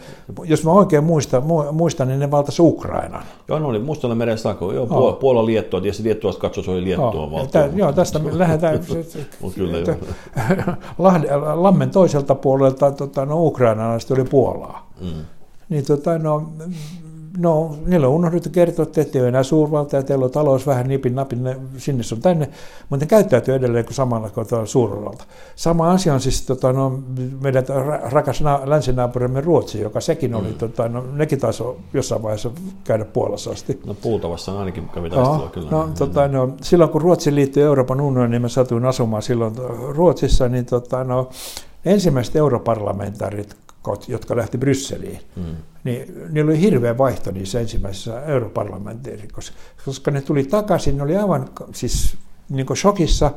jos 0.43 0.63
mä 0.63 0.71
oikein 0.71 1.03
muistan, 1.03 1.43
muistan 1.71 2.07
niin 2.07 2.19
ne 2.19 2.31
valtasi 2.31 2.61
Ukrainan. 2.61 3.23
Joo, 3.47 3.59
no 3.59 3.67
oli 3.67 3.79
Mustalla 3.79 4.15
meren 4.15 4.37
saako. 4.37 4.71
Joo, 4.71 4.87
oh. 4.89 5.19
Puola 5.19 5.45
Liettua, 5.45 5.81
tietysti 5.81 6.03
Liettuasta 6.03 6.41
katso, 6.41 6.63
se 6.63 6.71
oli 6.71 6.83
Liettua 6.83 7.07
oh. 7.07 7.31
valtio. 7.31 7.69
Joo, 7.75 7.93
tästä 7.93 8.19
me 8.19 8.37
lähdetään 8.39 8.79
kyllä, 9.55 9.97
Lammen 11.55 11.89
toiselta 11.89 12.35
puolelta 12.35 12.91
tota, 12.91 13.25
no, 13.25 13.45
ukrainalaiset 13.45 14.11
oli 14.11 14.23
Puolaa. 14.23 14.89
Mm. 15.01 15.25
Niin 15.69 15.85
tota, 15.85 16.17
no, 16.17 16.49
no, 17.37 17.75
niillä 17.85 18.07
on 18.07 18.13
unohdettu 18.13 18.49
kertoa, 18.49 18.83
että 18.83 19.01
ette 19.01 19.19
ole 19.19 19.27
enää 19.27 19.43
suurvalta 19.43 19.95
ja 19.95 20.03
teillä 20.03 20.25
on 20.25 20.31
talous 20.31 20.67
vähän 20.67 20.87
nipin 20.87 21.15
napin 21.15 21.39
sinne 21.77 22.03
sun 22.03 22.21
tänne, 22.21 22.49
mutta 22.89 23.05
ne 23.05 23.09
käyttäytyy 23.09 23.55
edelleen 23.55 23.85
kuin 23.85 23.95
samalla 23.95 24.29
kuin 24.29 24.47
suurvalta. 24.65 25.23
Sama 25.55 25.91
asia 25.91 26.13
on 26.13 26.21
siis 26.21 26.45
tota, 26.45 26.73
no, 26.73 26.99
meidän 27.41 27.63
rakas 28.03 28.41
na- 28.41 28.61
länsinaapurimme 28.65 29.41
Ruotsi, 29.41 29.81
joka 29.81 30.01
sekin 30.01 30.35
oli, 30.35 30.47
mm. 30.47 30.57
tota, 30.57 30.89
no, 30.89 31.03
nekin 31.13 31.39
taisi 31.39 31.63
jossain 31.93 32.23
vaiheessa 32.23 32.51
käydä 32.83 33.05
Puolassa 33.05 33.51
asti. 33.51 33.79
No 33.85 33.93
Puultavassa 33.93 34.51
on 34.51 34.57
ainakin 34.57 34.89
kävi 34.89 35.09
no, 35.09 35.49
kyllä. 35.53 35.71
No, 35.71 35.89
tota, 35.97 36.27
no, 36.27 36.53
silloin 36.61 36.89
kun 36.89 37.01
Ruotsi 37.01 37.35
liittyi 37.35 37.63
Euroopan 37.63 38.01
unioniin, 38.01 38.31
niin 38.31 38.41
mä 38.41 38.47
satuin 38.47 38.85
asumaan 38.85 39.23
silloin 39.23 39.55
Ruotsissa, 39.89 40.49
niin 40.49 40.65
tota, 40.65 41.03
no, 41.03 41.29
ensimmäiset 41.85 42.35
europarlamentaarit 42.35 43.64
jotka 44.07 44.35
lähti 44.35 44.57
Brysseliin, 44.57 45.19
mm. 45.35 45.55
niin 45.83 46.13
niillä 46.29 46.49
oli 46.49 46.61
hirveä 46.61 46.97
vaihto 46.97 47.31
niissä 47.31 47.59
ensimmäisissä 47.59 48.23
europarlamenteerikossa, 48.23 49.53
koska 49.85 50.11
ne 50.11 50.21
tuli 50.21 50.43
takaisin, 50.43 50.97
ne 50.97 51.03
oli 51.03 51.17
aivan 51.17 51.49
siis 51.73 52.17
niin 52.49 52.67
shokissa, 52.75 53.31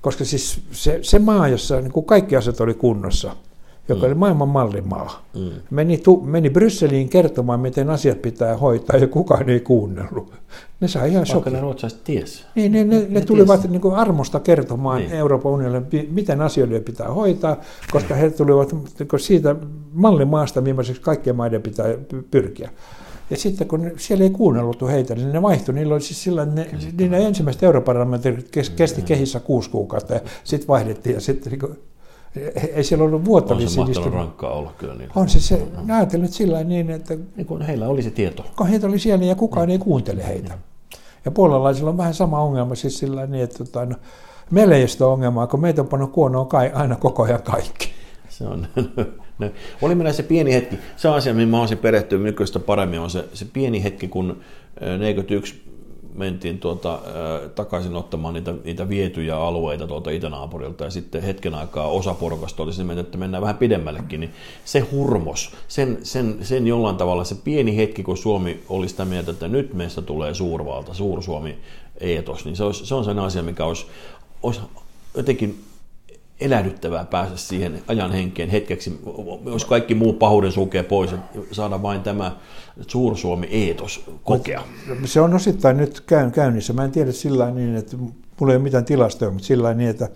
koska 0.00 0.24
siis 0.24 0.60
se, 0.72 0.98
se 1.02 1.18
maa, 1.18 1.48
jossa 1.48 1.80
niin 1.80 1.92
kuin 1.92 2.06
kaikki 2.06 2.36
asiat 2.36 2.60
oli 2.60 2.74
kunnossa, 2.74 3.36
joka 3.88 4.00
mm. 4.00 4.06
oli 4.06 4.14
maailman 4.14 4.48
mallimaa. 4.48 5.26
Mm. 5.36 5.50
Meni, 5.70 5.98
tu, 5.98 6.20
meni 6.20 6.50
Brysseliin 6.50 7.08
kertomaan, 7.08 7.60
miten 7.60 7.90
asiat 7.90 8.22
pitää 8.22 8.56
hoitaa, 8.56 8.96
ja 8.96 9.06
kukaan 9.06 9.48
ei 9.48 9.60
kuunnellut. 9.60 10.32
Ne 10.80 10.88
sai 10.88 11.10
ihan 11.10 11.26
Vaikka 11.32 11.50
ne 11.50 11.60
ruotsalaiset 11.60 12.04
ties. 12.04 12.46
Niin, 12.54 12.72
ne, 12.72 12.84
ne, 12.84 12.98
ne, 12.98 13.06
ne 13.08 13.20
tulivat 13.20 13.70
niin 13.70 13.80
kuin 13.80 13.94
armosta 13.94 14.40
kertomaan 14.40 14.98
niin. 14.98 15.12
Euroopan 15.12 15.52
unionille, 15.52 15.82
miten 16.10 16.40
asioille 16.40 16.80
pitää 16.80 17.08
hoitaa, 17.08 17.56
koska 17.92 18.14
he 18.14 18.30
tulivat 18.30 18.72
niin 18.72 19.20
siitä 19.20 19.56
mallimaasta, 19.92 20.60
millaiseksi 20.60 21.02
kaikkien 21.02 21.36
maiden 21.36 21.62
pitää 21.62 21.86
pyrkiä. 22.30 22.70
Ja 23.30 23.36
sitten 23.36 23.68
kun 23.68 23.90
siellä 23.96 24.24
ei 24.24 24.30
kuunneltu 24.30 24.86
heitä, 24.86 25.14
niin 25.14 25.32
ne 25.32 25.42
vaihtui. 25.42 25.74
Niillä 25.74 25.94
oli 25.94 26.00
siis 26.00 26.22
sillä, 26.22 26.44
ne, 26.44 26.66
niin 26.98 27.10
ne 27.10 27.26
ensimmäiset 27.26 27.62
europarlamentit 27.62 28.50
kesti 28.76 29.02
kehissä 29.02 29.40
kuusi 29.40 29.70
kuukautta 29.70 30.14
ja 30.14 30.20
sitten 30.44 30.68
vaihdettiin 30.68 31.14
ja 31.14 31.20
sitten 31.20 31.52
niin 31.52 31.76
ei 32.74 32.84
siellä 32.84 33.04
ollut 33.04 33.24
vuotta 33.24 33.54
On 33.54 33.68
se 33.68 33.80
mahtanut 33.80 34.12
rankkaa 34.12 34.52
olla 34.52 34.72
kyllä 34.78 34.94
niillä. 34.94 35.12
On 35.16 35.28
se, 35.28 35.40
se 35.40 35.66
no. 35.86 35.94
ajatellut 35.96 36.30
sillä 36.30 36.64
niin, 36.64 36.90
että... 36.90 37.16
Niin 37.36 37.46
kun 37.46 37.62
heillä 37.62 37.88
oli 37.88 38.02
se 38.02 38.10
tieto. 38.10 38.44
Kun 38.56 38.66
heitä 38.66 38.86
oli 38.86 38.98
siellä 38.98 39.24
ja 39.24 39.34
kukaan 39.34 39.66
mm. 39.66 39.70
ei 39.70 39.78
kuuntele 39.78 40.26
heitä. 40.26 40.58
Ja 41.24 41.30
puolalaisilla 41.30 41.90
on 41.90 41.96
vähän 41.96 42.14
sama 42.14 42.40
ongelma 42.40 42.74
siis 42.74 42.98
sillä 42.98 43.26
niin, 43.26 43.44
että 43.44 43.58
tota, 43.58 43.86
no, 43.86 43.96
meillä 44.50 44.76
ei 44.76 44.86
ole 45.00 45.12
ongelmaa, 45.12 45.46
kun 45.46 45.60
meitä 45.60 45.82
on 45.82 45.88
pannut 45.88 46.12
kuonoon 46.12 46.46
kai, 46.46 46.70
aina 46.74 46.96
koko 46.96 47.22
ajan 47.22 47.42
kaikki. 47.42 47.90
Se 48.28 48.44
on. 48.44 48.66
No, 49.40 49.50
oli 49.82 49.94
meillä 49.94 50.12
se 50.12 50.22
pieni 50.22 50.52
hetki, 50.52 50.78
se 50.96 51.08
asia, 51.08 51.34
mihin 51.34 51.48
mä 51.48 51.60
olisin 51.60 51.78
perehtyä 51.78 52.18
nykyistä 52.18 52.58
paremmin, 52.58 53.00
on 53.00 53.10
se, 53.10 53.24
se 53.34 53.46
pieni 53.52 53.82
hetki, 53.84 54.08
kun 54.08 54.40
41 54.98 55.62
mentiin 56.14 56.58
tuota, 56.58 56.94
äh, 56.94 57.50
takaisin 57.54 57.96
ottamaan 57.96 58.34
niitä, 58.34 58.54
niitä 58.64 58.88
vietyjä 58.88 59.36
alueita 59.36 59.86
tuolta 59.86 60.10
itänaapurilta 60.10 60.84
ja 60.84 60.90
sitten 60.90 61.22
hetken 61.22 61.54
aikaa 61.54 61.86
osa 61.86 62.14
porukasta 62.14 62.62
oli 62.62 62.72
sinne, 62.72 63.00
että 63.00 63.18
mennään 63.18 63.42
vähän 63.42 63.56
pidemmällekin, 63.56 64.20
niin 64.20 64.34
se 64.64 64.80
hurmos, 64.80 65.52
sen, 65.68 65.98
sen, 66.02 66.38
sen 66.42 66.66
jollain 66.66 66.96
tavalla 66.96 67.24
se 67.24 67.34
pieni 67.34 67.76
hetki, 67.76 68.02
kun 68.02 68.16
Suomi 68.16 68.60
oli 68.68 68.88
sitä 68.88 69.04
mieltä, 69.04 69.30
että 69.30 69.48
nyt 69.48 69.74
meistä 69.74 70.02
tulee 70.02 70.34
suurvalta, 70.34 70.94
suursuomi 70.94 71.58
eetos, 72.00 72.44
niin 72.44 72.56
se, 72.56 72.64
olisi, 72.64 72.86
se 72.86 72.94
on 72.94 73.04
sen 73.04 73.18
asia, 73.18 73.42
mikä 73.42 73.64
olisi, 73.64 73.86
olisi 74.42 74.60
jotenkin 75.16 75.64
elähdyttävää 76.40 77.04
päästä 77.04 77.36
siihen 77.36 77.82
ajan 77.88 78.12
henkeen 78.12 78.48
hetkeksi, 78.48 79.00
jos 79.44 79.64
kaikki 79.64 79.94
muu 79.94 80.12
pahuuden 80.12 80.52
sulkee 80.52 80.82
pois, 80.82 81.10
saada 81.52 81.82
vain 81.82 82.02
tämä 82.02 82.36
Suursuomi-eetos 82.86 84.04
kokea. 84.24 84.62
Se 85.04 85.20
on 85.20 85.34
osittain 85.34 85.76
nyt 85.76 86.04
käynnissä. 86.32 86.72
Mä 86.72 86.84
en 86.84 86.92
tiedä 86.92 87.12
sillä 87.12 87.50
niin, 87.50 87.76
että 87.76 87.96
mulla 87.96 88.52
ei 88.52 88.56
ole 88.56 88.62
mitään 88.62 88.84
tilastoja, 88.84 89.30
mutta 89.30 89.46
sillä 89.46 89.74
niin, 89.74 89.90
että 89.90 90.08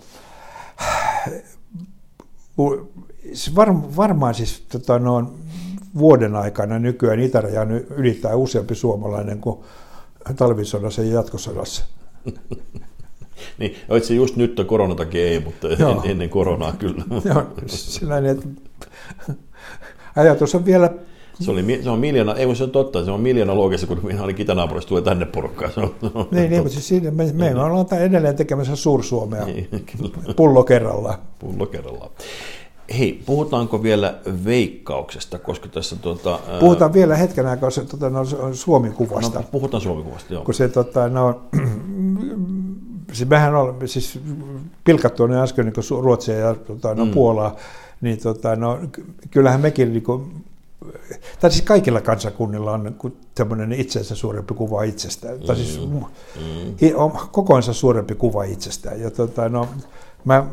varmaan 3.96 4.34
siis 4.34 4.60
tota, 4.60 4.98
no, 4.98 5.34
vuoden 5.98 6.36
aikana 6.36 6.78
nykyään 6.78 7.20
itärajan 7.20 7.70
ylittää 7.70 8.36
useampi 8.36 8.74
suomalainen 8.74 9.40
kuin 9.40 9.58
talvisodassa 10.36 11.02
ja 11.02 11.14
jatkosodassa. 11.14 11.84
niin, 13.58 13.76
itse 13.96 14.14
just 14.14 14.36
nyt 14.36 14.60
korona 14.66 14.94
takia 14.94 15.26
ei, 15.26 15.40
mutta 15.40 15.68
Joo. 15.68 16.02
ennen 16.04 16.28
koronaa 16.28 16.72
kyllä. 16.72 17.04
Joo, 17.34 17.46
sellainen, 17.66 18.30
että 18.30 18.48
ajatus 20.16 20.54
on 20.54 20.64
vielä 20.64 20.90
se, 21.40 21.50
oli, 21.50 21.80
se 21.82 21.90
on 21.90 21.98
miljoona, 21.98 22.34
ei 22.34 22.56
se 22.56 22.64
on 22.64 22.70
totta, 22.70 23.04
se 23.04 23.10
on 23.10 23.20
miljoona 23.20 23.54
luokissa, 23.54 23.86
kun 23.86 24.00
minä 24.02 24.22
olin 24.22 24.40
itänaapurissa, 24.40 24.88
tulee 24.88 25.02
tänne 25.02 25.26
porukkaan. 25.26 25.72
Se 25.72 25.80
on, 25.80 25.94
on 26.14 26.28
niin, 26.30 26.50
niin, 26.50 26.62
mutta 26.62 26.72
siis 26.72 26.88
siinä, 26.88 27.10
me, 27.10 27.32
me 27.32 27.44
niin. 27.44 27.56
ollaan 27.56 27.86
edelleen 28.00 28.36
tekemässä 28.36 28.76
Suur-Suomea 28.76 29.44
niin, 29.44 29.68
pullo 30.36 30.64
kerrallaan. 30.64 31.18
Pullo 31.38 31.66
kerrallaan. 31.66 32.10
Hei, 32.98 33.22
puhutaanko 33.26 33.82
vielä 33.82 34.18
veikkauksesta, 34.44 35.38
koska 35.38 35.68
tässä... 35.68 35.96
Tuota, 35.96 36.38
Puhutaan 36.60 36.88
ää... 36.88 36.94
vielä 36.94 37.16
hetken 37.16 37.46
aikaa 37.46 37.70
se, 37.70 37.84
tuota, 37.84 38.10
no, 38.10 38.24
Suomi-kuvasta. 38.52 39.38
No, 39.38 39.44
puhutaan 39.52 39.80
Suomi-kuvasta, 39.80 40.34
joo. 40.34 40.44
Kun 40.44 40.54
se, 40.54 40.68
tuota, 40.68 41.08
no, 41.08 41.40
siis 43.14 43.28
mehän 43.28 43.54
olemme 43.54 43.86
siis 43.86 44.20
pilkattu 44.84 45.26
ne 45.26 45.42
äsken 45.42 45.64
niin 45.64 46.02
Ruotsia 46.02 46.38
ja 46.38 46.54
tuota, 46.54 46.94
no, 46.94 47.04
mm. 47.04 47.10
Puolaa, 47.10 47.56
niin 48.00 48.18
tota, 48.18 48.56
no, 48.56 48.78
kyllähän 49.30 49.60
mekin 49.60 49.92
niin 49.92 50.02
kuin, 50.02 50.44
tai 51.40 51.50
siis 51.50 51.64
kaikilla 51.64 52.00
kansakunnilla 52.00 52.72
on 52.72 52.84
niin 52.84 53.16
tämmöinen 53.34 53.72
itsensä 53.72 54.14
suurempi 54.14 54.54
kuva 54.54 54.82
itsestään, 54.82 55.40
tai 55.40 55.56
siis 55.56 55.80
mm. 55.88 55.94
mm. 55.94 56.94
on 56.94 57.12
kokoansa 57.32 57.72
suurempi 57.72 58.14
kuva 58.14 58.44
itsestään. 58.44 59.00
Ja 59.00 59.10
tota, 59.10 59.48
no, 59.48 59.68
mä 60.24 60.46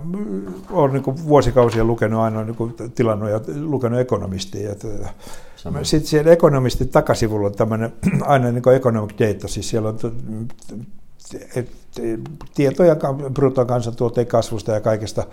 olen 0.71 0.93
niin 0.93 1.27
vuosikausia 1.27 1.83
lukenut 1.83 2.21
aina 2.21 2.43
niin 2.43 2.55
kuin, 2.55 2.73
tilannut 2.95 3.29
ja 3.29 3.39
lukenut 3.61 3.99
ekonomistia. 3.99 4.75
Sitten 5.83 6.09
siellä 6.09 6.31
ekonomistin 6.31 6.89
takasivulla 6.89 7.47
on 7.47 7.55
tämmöinen 7.55 7.93
aina 8.21 8.51
niin 8.51 8.63
kuin 8.63 8.75
economic 8.75 9.19
data, 9.19 9.47
siis 9.47 9.69
siellä 9.69 9.89
on 9.89 9.97
tietoja 12.53 12.95
bruttokansantuotteen 13.33 14.27
kasvusta 14.27 14.71
ja 14.71 14.81
kaikesta 14.81 15.23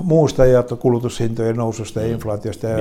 muusta 0.00 0.46
ja 0.46 0.62
kulutushintojen 0.62 1.56
noususta 1.56 2.00
ja 2.00 2.06
mm. 2.06 2.12
inflaatiosta. 2.12 2.66
Ja, 2.66 2.78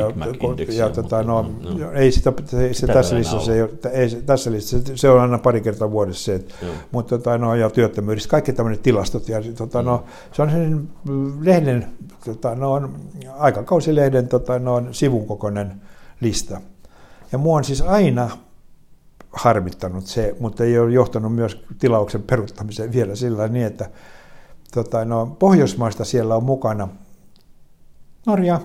ja 0.70 0.89
tota, 0.89 1.24
no, 1.24 1.41
no. 1.41 1.91
ei 1.91 2.12
sitä, 2.12 2.34
se, 2.72 2.88
tässä 2.88 3.15
listassa, 3.15 3.53
ei, 3.53 3.62
ei, 3.91 4.22
tässä 4.25 4.51
listassa, 4.51 4.91
se 4.96 5.10
on 5.10 5.22
aina 5.22 5.38
pari 5.38 5.62
kertaa 5.62 5.91
vuodessa 5.91 6.24
se, 6.24 6.36
että, 6.36 6.55
mutta 6.91 7.17
tota, 7.17 7.38
no, 7.38 7.55
ja 7.55 7.70
työttömyydestä, 7.70 8.29
kaikki 8.29 8.53
tämmöiset 8.53 8.84
tilastot. 8.84 9.29
Ja, 9.29 9.41
tota, 9.58 9.82
no, 9.82 10.03
se 10.32 10.41
on 10.41 10.50
sen 10.51 10.89
lehden, 11.41 11.88
tota, 12.25 12.55
no, 12.55 12.89
aikakausilehden 13.38 14.27
tota, 14.27 14.60
no, 14.60 14.84
sivun 14.91 15.27
kokoinen 15.27 15.82
lista. 16.22 16.62
Ja 17.32 17.38
mua 17.38 17.58
on 17.58 17.63
siis 17.63 17.82
aina 17.82 18.29
harmittanut 19.35 20.07
se, 20.07 20.35
mutta 20.39 20.63
ei 20.63 20.79
ole 20.79 20.91
johtanut 20.91 21.35
myös 21.35 21.63
tilauksen 21.79 22.23
peruuttamiseen 22.23 22.93
vielä 22.93 23.15
sillä 23.15 23.47
niin, 23.47 23.65
että 23.65 23.89
tota, 24.73 25.05
no, 25.05 25.35
Pohjoismaista 25.39 26.05
siellä 26.05 26.35
on 26.35 26.43
mukana 26.43 26.87
Norja, 28.25 28.61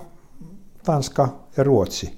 Tanska 0.84 1.28
ja 1.56 1.64
Ruotsi. 1.64 2.14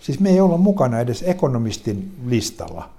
Siis 0.00 0.20
me 0.20 0.30
ei 0.30 0.40
olla 0.40 0.56
mukana 0.56 1.00
edes 1.00 1.24
ekonomistin 1.26 2.14
listalla. 2.26 2.90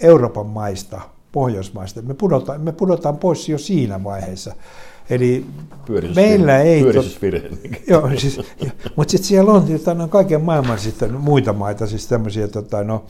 Euroopan 0.00 0.46
maista, 0.46 1.00
Pohjoismaista. 1.32 2.02
Me 2.02 2.14
pudotaan, 2.14 2.60
me 2.60 2.72
pudotaan 2.72 3.16
pois 3.16 3.48
jo 3.48 3.58
siinä 3.58 4.04
vaiheessa. 4.04 4.54
Eli 5.10 5.46
meillä 6.14 6.58
ei... 6.58 6.82
joo, 7.88 8.10
siis, 8.16 8.40
mutta 8.96 9.10
sitten 9.10 9.28
siellä 9.28 9.52
on 9.52 9.66
tota, 9.84 10.08
kaiken 10.08 10.42
maailman 10.42 10.78
sitten 10.78 11.14
muita 11.14 11.52
maita, 11.52 11.86
siis 11.86 12.06
tämmöisiä 12.06 12.48
tota, 12.48 12.84
no, 12.84 13.04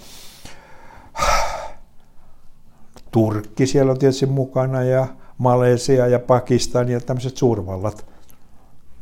Turkki 3.11 3.67
siellä 3.67 3.93
on 3.93 3.99
tietysti 3.99 4.27
mukana 4.27 4.83
ja 4.83 5.07
Malesia 5.39 6.07
ja 6.07 6.19
Pakistan 6.19 6.89
ja 6.89 7.01
tämmöiset 7.01 7.37
suurvallat. 7.37 8.07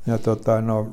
Ja 0.07 0.19
tota, 0.19 0.61
no, 0.61 0.87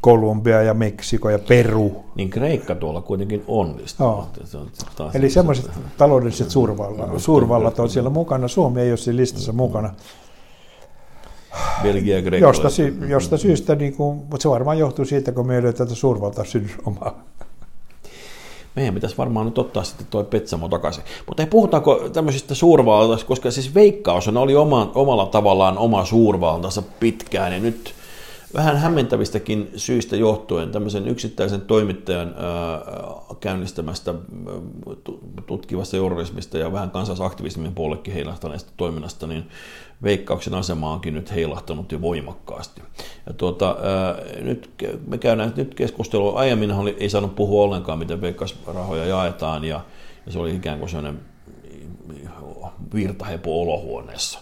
Kolumbia 0.00 0.62
ja 0.62 0.74
Meksiko 0.74 1.30
ja 1.30 1.38
Peru. 1.38 2.04
Niin 2.14 2.30
Kreikka 2.30 2.74
tuolla 2.74 3.00
kuitenkin 3.00 3.44
onnistuu. 3.46 4.24
Se 4.44 4.58
on 4.58 4.70
Eli 5.14 5.30
semmoiset 5.30 5.70
taloudelliset 5.96 6.50
suurvallat, 6.50 7.20
suurvallat 7.20 7.78
on 7.78 7.90
siellä 7.90 8.10
mukana. 8.10 8.48
Suomi 8.48 8.80
ei 8.80 8.90
ole 8.90 8.96
siinä 8.96 9.16
listassa 9.16 9.52
mukana. 9.52 9.94
Belgia, 11.82 12.22
Kreikka. 12.22 12.48
Josta, 12.48 12.68
josta 13.08 13.36
syystä, 13.36 13.74
niin 13.74 13.96
kuin, 13.96 14.16
mutta 14.16 14.42
se 14.42 14.48
varmaan 14.48 14.78
johtuu 14.78 15.04
siitä, 15.04 15.32
kun 15.32 15.46
meillä 15.46 15.68
ei 15.68 15.72
tätä 15.72 15.94
suurvaltaa 15.94 16.44
omaa 16.86 17.24
meidän 18.76 18.94
pitäisi 18.94 19.16
varmaan 19.16 19.46
nyt 19.46 19.58
ottaa 19.58 19.84
sitten 19.84 20.06
tuo 20.10 20.24
Petsamo 20.24 20.68
takaisin. 20.68 21.04
Mutta 21.26 21.42
ei 21.42 21.46
puhutaanko 21.46 22.08
tämmöisistä 22.12 22.54
suurvaltaista, 22.54 23.26
koska 23.26 23.50
siis 23.50 23.74
Veikkaus 23.74 24.28
on 24.28 24.36
oli 24.36 24.56
oma, 24.56 24.92
omalla 24.94 25.26
tavallaan 25.26 25.78
oma 25.78 26.04
suurvaltansa 26.04 26.82
pitkään, 27.00 27.52
ja 27.52 27.60
nyt 27.60 27.94
vähän 28.54 28.76
hämmentävistäkin 28.76 29.70
syistä 29.76 30.16
johtuen 30.16 30.70
tämmöisen 30.70 31.08
yksittäisen 31.08 31.60
toimittajan 31.60 32.34
käynnistämästä 33.40 34.14
tutkivasta 35.46 35.96
journalismista 35.96 36.58
ja 36.58 36.72
vähän 36.72 36.90
kansalaisaktivismin 36.90 37.74
puolellekin 37.74 38.14
heilahtaneesta 38.14 38.72
toiminnasta, 38.76 39.26
niin 39.26 39.48
veikkauksen 40.02 40.54
asema 40.54 40.92
onkin 40.92 41.14
nyt 41.14 41.34
heilahtanut 41.34 41.92
jo 41.92 42.00
voimakkaasti. 42.00 42.82
Ja 43.26 43.32
tuota, 43.32 43.76
nyt 44.40 44.70
me 45.06 45.18
käydään 45.18 45.52
nyt 45.56 45.74
keskustelua. 45.74 46.38
Aiemmin 46.38 46.72
oli, 46.72 46.96
ei 47.00 47.10
saanut 47.10 47.36
puhua 47.36 47.64
ollenkaan, 47.64 47.98
miten 47.98 48.20
veikkausrahoja 48.20 49.04
jaetaan, 49.04 49.64
ja, 49.64 49.80
ja 50.26 50.32
se 50.32 50.38
oli 50.38 50.54
ikään 50.54 50.78
kuin 50.78 50.88
sellainen 50.88 51.20
virtahepo 52.94 53.62
olohuoneessa. 53.62 54.38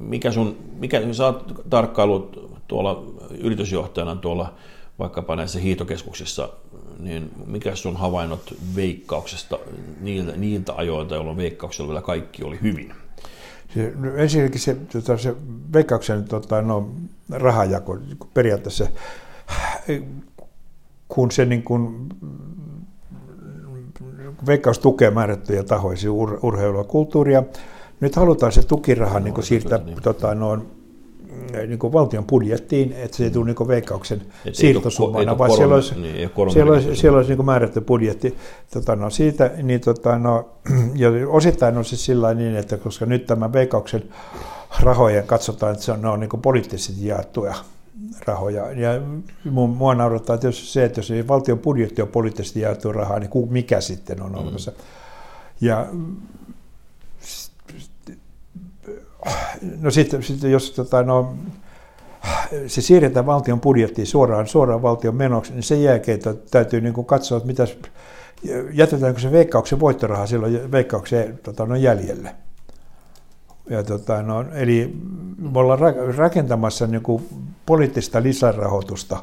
Mikä 0.00 0.32
sun, 0.32 0.56
mikä, 0.78 1.00
sä 1.12 1.26
oot 1.26 1.52
tarkkailut 1.70 2.53
tuolla 2.68 3.02
yritysjohtajana 3.38 4.16
tuolla 4.16 4.54
vaikkapa 4.98 5.36
näissä 5.36 5.58
hiitokeskuksissa, 5.58 6.48
niin 6.98 7.30
mikä 7.46 7.74
sun 7.74 7.96
havainnot 7.96 8.54
veikkauksesta 8.76 9.58
niiltä, 10.00 10.32
niiltä 10.36 10.72
ajoilta, 10.76 11.14
jolloin 11.14 11.36
veikkauksella 11.36 11.88
vielä 11.88 12.02
kaikki 12.02 12.44
oli 12.44 12.58
hyvin? 12.62 12.94
Se, 13.74 13.92
no 13.96 14.14
ensinnäkin 14.14 14.60
se, 14.60 14.76
tota, 14.92 15.18
se 15.18 15.34
veikkauksen 15.72 16.24
tota, 16.24 16.62
no, 16.62 16.90
rahajako 17.30 17.98
periaatteessa, 18.34 18.86
kun 21.08 21.30
se 21.30 21.44
niin 21.44 21.62
kuin, 21.62 22.08
veikkaus 24.46 24.78
tukee 24.78 25.10
määrättyjä 25.10 25.62
tahoja, 25.62 25.96
siis 25.96 26.12
ur, 26.12 26.38
urheilua, 26.42 26.84
kulttuuria. 26.84 27.42
Nyt 28.00 28.16
halutaan 28.16 28.52
se 28.52 28.62
tukiraha 28.62 29.18
no, 29.18 29.24
niin 29.24 29.34
kuin 29.34 29.44
siirtää 29.44 29.78
niin. 29.78 30.02
tota, 30.02 30.34
no, 30.34 30.64
niin 31.66 31.78
kuin 31.78 31.92
valtion 31.92 32.24
budjettiin, 32.24 32.92
että 32.92 33.16
se 33.16 33.24
ei 33.24 33.30
tule 33.30 33.46
niin 33.46 33.68
veikkauksen 33.68 34.22
Et 34.46 34.54
siirtosummana, 34.54 35.38
vaan 35.38 35.50
siellä 35.50 35.74
olisi, 35.74 35.94
niin, 36.00 36.30
siellä 36.52 36.72
olisi, 36.72 36.96
siellä 36.96 37.16
olisi 37.16 37.34
niin 37.34 37.46
määrätty 37.46 37.80
budjetti 37.80 38.36
tota, 38.72 38.96
no, 38.96 39.10
siitä. 39.10 39.50
Niin, 39.62 39.80
tota, 39.80 40.18
no, 40.18 40.48
ja 40.94 41.10
osittain 41.28 41.78
on 41.78 41.84
se 41.84 41.96
sillä 41.96 42.34
niin, 42.34 42.56
että 42.56 42.76
koska 42.76 43.06
nyt 43.06 43.26
tämä 43.26 43.52
veikkauksen 43.52 44.02
rahoja 44.80 45.22
katsotaan, 45.22 45.72
että 45.72 45.84
se 45.84 45.92
on, 45.92 46.02
ne 46.02 46.08
on 46.08 46.20
niin 46.20 46.30
poliittisesti 46.42 47.06
jaettuja 47.06 47.54
rahoja. 48.26 48.72
Ja 48.72 49.00
mua 49.50 49.94
naurattaa 49.94 50.38
tietysti 50.38 50.66
se, 50.66 50.84
että 50.84 50.98
jos 50.98 51.10
ei 51.10 51.28
valtion 51.28 51.58
budjetti 51.58 52.02
on 52.02 52.08
poliittisesti 52.08 52.60
jaettu 52.60 52.92
rahaa, 52.92 53.18
niin 53.18 53.30
mikä 53.50 53.80
sitten 53.80 54.22
on 54.22 54.36
olemassa. 54.36 54.70
Mm. 54.70 54.76
Ja 55.60 55.86
No 59.80 59.90
sitten, 59.90 60.22
sitten 60.22 60.52
jos 60.52 60.70
tota, 60.70 61.02
no, 61.02 61.34
se 62.66 62.80
siirretään 62.80 63.26
valtion 63.26 63.60
budjettiin 63.60 64.06
suoraan, 64.06 64.46
suoraan 64.46 64.82
valtion 64.82 65.16
menoksi, 65.16 65.52
niin 65.52 65.62
sen 65.62 65.82
jälkeen 65.82 66.20
täytyy 66.50 66.80
niin 66.80 66.94
kuin 66.94 67.06
katsoa, 67.06 67.36
että 67.38 67.46
mitäs, 67.46 67.78
jätetäänkö 68.72 69.20
se 69.20 69.32
veikkauksen 69.32 69.80
voittoraha 69.80 70.26
silloin 70.26 70.72
veikkauksen 70.72 71.38
tota, 71.42 71.66
no, 71.66 71.76
jäljelle. 71.76 72.34
Ja, 73.70 73.82
tota, 73.82 74.22
no, 74.22 74.44
eli 74.52 74.96
me 75.52 75.58
ollaan 75.58 75.78
rakentamassa 76.16 76.86
niin 76.86 77.02
kuin 77.02 77.28
poliittista 77.66 78.22
lisärahoitusta 78.22 79.22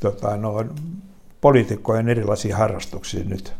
tota, 0.00 0.36
no, 0.36 0.64
poliitikkojen 1.40 2.08
erilaisiin 2.08 2.54
harrastuksiin 2.54 3.28
nyt. 3.28 3.52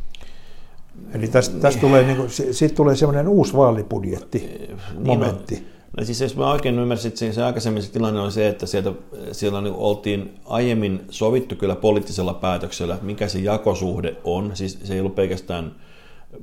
Eli 1.15 1.29
tästä, 1.29 1.59
tästä 1.61 1.81
tulee, 1.81 2.03
niin 2.03 2.17
kuin, 2.17 2.31
siitä 2.31 2.75
tulee 2.75 2.97
semmoinen 2.97 3.29
uusi 3.29 3.57
vaalibudjetti 3.57 4.71
momentti. 5.05 5.55
Niin 5.55 5.67
no, 5.97 6.05
siis 6.05 6.21
jos 6.21 6.37
mä 6.37 6.51
oikein 6.51 6.79
ymmärsin, 6.79 7.09
että 7.09 7.33
se 7.33 7.43
aikaisemmin 7.43 7.83
se 7.83 7.93
tilanne 7.93 8.21
oli 8.21 8.33
se, 8.33 8.49
että 8.49 8.67
sieltä, 8.67 8.93
siellä 9.33 9.61
niin 9.61 9.75
oltiin 9.75 10.35
aiemmin 10.45 11.01
sovittu 11.11 11.55
kyllä 11.55 11.77
poliittisella 11.77 12.35
päätöksellä, 12.35 12.95
että 12.95 13.07
mikä 13.07 13.29
se 13.29 13.39
jakosuhde 13.39 14.17
on. 14.25 14.51
Siis 14.55 14.79
se 14.85 14.95
ei 14.95 15.01
ollut 15.01 15.15
pelkästään, 15.15 15.73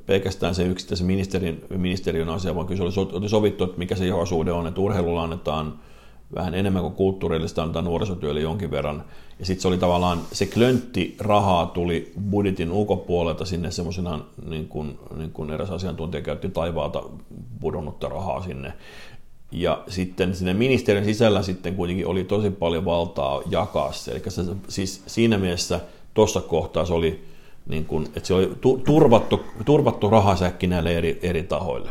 pelkästään 0.05 0.55
se 0.55 0.63
yksittäisen 0.63 1.07
ministeriön, 1.07 1.57
ministeriön 1.77 2.29
asia, 2.29 2.55
vaan 2.55 2.67
kyllä 2.67 2.91
se 2.91 2.99
oli 2.99 3.29
sovittu, 3.29 3.63
että 3.63 3.77
mikä 3.77 3.95
se 3.95 4.05
jakosuhde 4.05 4.51
on, 4.51 4.67
että 4.67 4.81
urheilulla 4.81 5.23
annetaan 5.23 5.79
vähän 6.35 6.55
enemmän 6.55 6.81
kuin 6.81 6.93
kulttuurillista 6.93 7.63
antaa 7.63 7.81
nuorisotyölle 7.81 8.41
jonkin 8.41 8.71
verran. 8.71 9.03
Ja 9.39 9.45
sitten 9.45 9.61
se 9.61 9.67
oli 9.67 9.77
tavallaan, 9.77 10.19
se 10.31 10.45
klöntti 10.45 11.15
rahaa 11.19 11.65
tuli 11.65 12.13
budjetin 12.29 12.71
ulkopuolelta 12.71 13.45
sinne 13.45 13.71
semmoisena, 13.71 14.19
niin 14.49 14.67
kuin, 14.67 14.99
niin 15.17 15.31
kuin 15.31 15.51
eräs 15.51 15.71
asiantuntija 15.71 16.21
käytti 16.21 16.49
taivaalta 16.49 17.03
pudonnutta 17.59 18.09
rahaa 18.09 18.41
sinne. 18.41 18.73
Ja 19.51 19.83
sitten 19.87 20.35
sinne 20.35 20.53
ministeriön 20.53 21.05
sisällä 21.05 21.41
sitten 21.41 21.75
kuitenkin 21.75 22.07
oli 22.07 22.23
tosi 22.23 22.49
paljon 22.49 22.85
valtaa 22.85 23.41
jakaa 23.49 23.91
se. 23.91 24.11
Eli 24.11 24.21
se, 24.27 24.43
siis 24.67 25.03
siinä 25.07 25.37
mielessä 25.37 25.79
tuossa 26.13 26.41
kohtaa 26.41 26.85
se 26.85 26.93
oli, 26.93 27.25
niin 27.67 27.85
kuin, 27.85 28.05
että 28.05 28.27
se 28.27 28.33
oli 28.33 28.51
turvattu, 28.85 29.41
turvattu 29.65 30.09
rahasäkki 30.09 30.67
näille 30.67 30.97
eri, 30.97 31.19
eri 31.21 31.43
tahoille. 31.43 31.89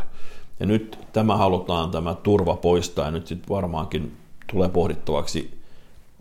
Ja 0.61 0.67
nyt 0.67 0.99
tämä 1.13 1.37
halutaan 1.37 1.91
tämä 1.91 2.15
turva 2.15 2.57
poistaa 2.57 3.05
ja 3.05 3.11
nyt 3.11 3.27
sitten 3.27 3.49
varmaankin 3.49 4.13
tulee 4.53 4.69
pohdittavaksi, 4.69 5.59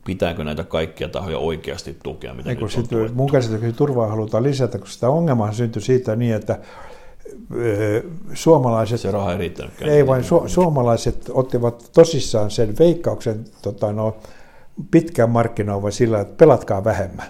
pitääkö 0.06 0.44
näitä 0.44 0.64
kaikkia 0.64 1.10
tahoja 1.10 1.38
oikeasti 1.38 1.98
tukea, 2.04 2.34
mitä 2.34 2.50
Eikö 2.50 2.70
sit, 2.70 2.90
mun 3.14 3.32
käsitykseni 3.32 3.74
turvaa 3.74 4.08
halutaan 4.08 4.44
lisätä, 4.44 4.78
koska 4.78 4.94
sitä 4.94 5.10
ongelmaa 5.10 5.52
syntyi 5.52 5.82
siitä 5.82 6.16
niin, 6.16 6.36
että 6.36 6.60
suomalaiset... 8.34 9.02
Se 9.02 9.12
raha 9.12 9.34
ei. 9.34 9.54
Ei 9.82 10.08
vain 10.08 10.24
su, 10.24 10.44
suomalaiset 10.48 11.32
ottivat 11.34 11.90
tosissaan 11.94 12.52
sen 12.52 12.78
veikkauksen 12.80 13.46
tota, 13.62 13.94
no, 13.94 14.18
pitkään 14.92 15.30
markkinoiva 15.30 15.92
sillä, 15.92 16.20
että 16.20 16.36
pelatkaa 16.38 16.84
vähemmän. 16.84 17.26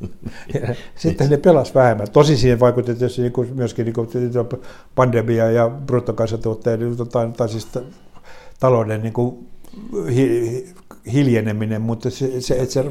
sitten 0.96 1.30
ne 1.30 1.36
pelas 1.36 1.74
vähemmän. 1.74 2.10
Tosi 2.10 2.36
siihen 2.36 2.60
vaikutti 2.60 2.94
tietysti 2.94 3.22
niin 3.22 3.54
myöskin 3.54 3.84
niin 3.84 3.94
kuin 3.94 4.08
pandemia 4.94 5.50
ja 5.50 5.70
bruttokansantuotteen 5.86 6.96
tota, 6.96 7.30
tai 7.36 7.48
siis 7.48 7.68
talouden 8.60 9.02
niin 9.02 9.12
kuin 9.12 9.48
hiljeneminen, 11.12 11.82
mutta 11.82 12.10
se, 12.10 12.40
se, 12.40 12.54
että 12.54 12.72
se 12.72 12.84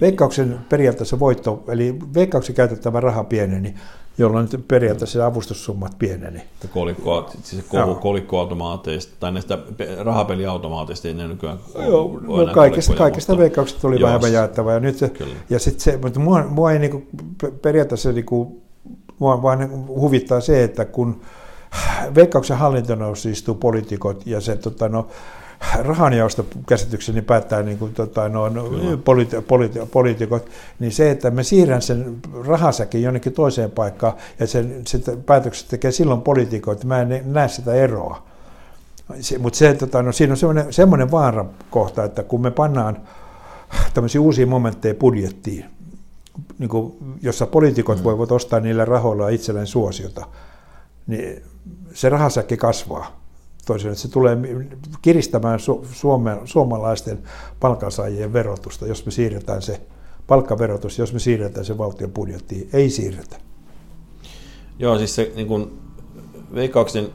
veikkauksen 0.00 0.58
periaatteessa 0.68 1.18
voitto, 1.18 1.64
eli 1.68 1.98
veikkauksen 2.14 2.54
käytettävä 2.54 3.00
raha 3.00 3.24
pieneni, 3.24 3.74
jolloin 4.18 4.48
periaatteessa 4.68 5.26
avustussummat 5.26 5.98
pieneni. 5.98 6.42
Kolikko, 6.70 7.30
siis 7.42 7.64
kolikkoautomaateista 8.00 9.12
tai 9.20 9.32
näistä 9.32 9.58
rahapeliautomaateista 9.98 11.08
ei 11.08 11.14
ne 11.14 11.28
nykyään 11.28 11.58
Joo, 11.86 12.20
no 12.22 12.52
kaikista, 12.54 12.94
kaikista 12.94 13.38
veikkauksista 13.38 13.80
tuli 13.80 14.00
Joo, 14.00 14.06
vähemmän 14.06 14.32
jaettava. 14.32 14.72
Ja, 14.72 14.80
nyt 14.80 14.96
se, 14.96 15.12
ja 15.50 15.58
sit 15.58 15.80
se, 15.80 15.98
mutta 16.02 16.20
mua, 16.20 16.44
mua 16.44 16.72
ei 16.72 16.78
niinku, 16.78 17.02
periaatteessa 17.62 18.12
niinku, 18.12 18.62
mua 19.18 19.42
vaan 19.42 19.58
niinku 19.58 20.00
huvittaa 20.00 20.40
se, 20.40 20.64
että 20.64 20.84
kun 20.84 21.20
veikkauksen 22.14 22.56
hallintoneuvosto 22.56 23.28
istuu 23.28 23.54
poliitikot 23.54 24.26
ja 24.26 24.40
se 24.40 24.56
tota, 24.56 24.88
no, 24.88 25.06
rahanjaosta 25.74 26.44
käsitykseni 26.68 27.22
päättää 27.22 27.62
niin 27.62 27.78
kuin, 27.78 27.94
tota, 27.94 28.28
no, 28.28 28.48
politi- 29.04 29.42
politi- 29.42 29.86
poliitikot, 29.92 30.48
niin 30.78 30.92
se, 30.92 31.10
että 31.10 31.30
me 31.30 31.42
siirrän 31.42 31.82
sen 31.82 32.16
rahasäkin 32.46 33.02
jonnekin 33.02 33.32
toiseen 33.32 33.70
paikkaan 33.70 34.12
ja 34.40 34.46
sen, 34.46 34.82
sen 34.86 35.02
päätökset 35.26 35.68
tekee 35.68 35.92
silloin 35.92 36.22
poliitikot, 36.22 36.84
mä 36.84 37.00
en 37.00 37.22
näe 37.24 37.48
sitä 37.48 37.74
eroa. 37.74 38.22
Se, 39.20 39.38
mutta 39.38 39.56
se, 39.56 39.74
tota, 39.74 40.02
no, 40.02 40.12
siinä 40.12 40.32
on 40.32 40.36
semmoinen, 40.36 40.72
semmoinen 40.72 41.10
vaarakohta, 41.10 42.04
että 42.04 42.22
kun 42.22 42.40
me 42.40 42.50
pannaan 42.50 42.98
tämmöisiä 43.94 44.20
uusia 44.20 44.46
momentteja 44.46 44.94
budjettiin, 44.94 45.64
niin 46.58 46.68
kuin, 46.68 46.96
jossa 47.22 47.46
poliitikot 47.46 47.98
mm. 47.98 48.04
voivat 48.04 48.32
ostaa 48.32 48.60
niillä 48.60 48.84
rahoilla 48.84 49.28
itselleen 49.28 49.66
suosiota, 49.66 50.26
niin 51.06 51.42
se 51.94 52.08
rahasäkki 52.08 52.56
kasvaa. 52.56 53.21
Toisin, 53.66 53.90
että 53.90 54.02
se 54.02 54.10
tulee 54.10 54.38
kiristämään 55.02 55.58
su- 55.58 55.86
Suomen, 55.92 56.38
suomalaisten 56.44 57.18
palkansaajien 57.60 58.32
verotusta, 58.32 58.86
jos 58.86 59.06
me 59.06 59.12
siirretään 59.12 59.62
se 59.62 59.80
palkkaverotus, 60.26 60.98
jos 60.98 61.12
me 61.12 61.18
siirretään 61.18 61.64
se 61.64 61.78
valtion 61.78 62.10
budjettiin. 62.10 62.68
Ei 62.72 62.90
siirretä. 62.90 63.36
Joo, 64.78 64.98
siis 64.98 65.14
se 65.14 65.32
niin 65.36 65.46
kuin, 65.46 65.78
veikkauksen 66.54 67.08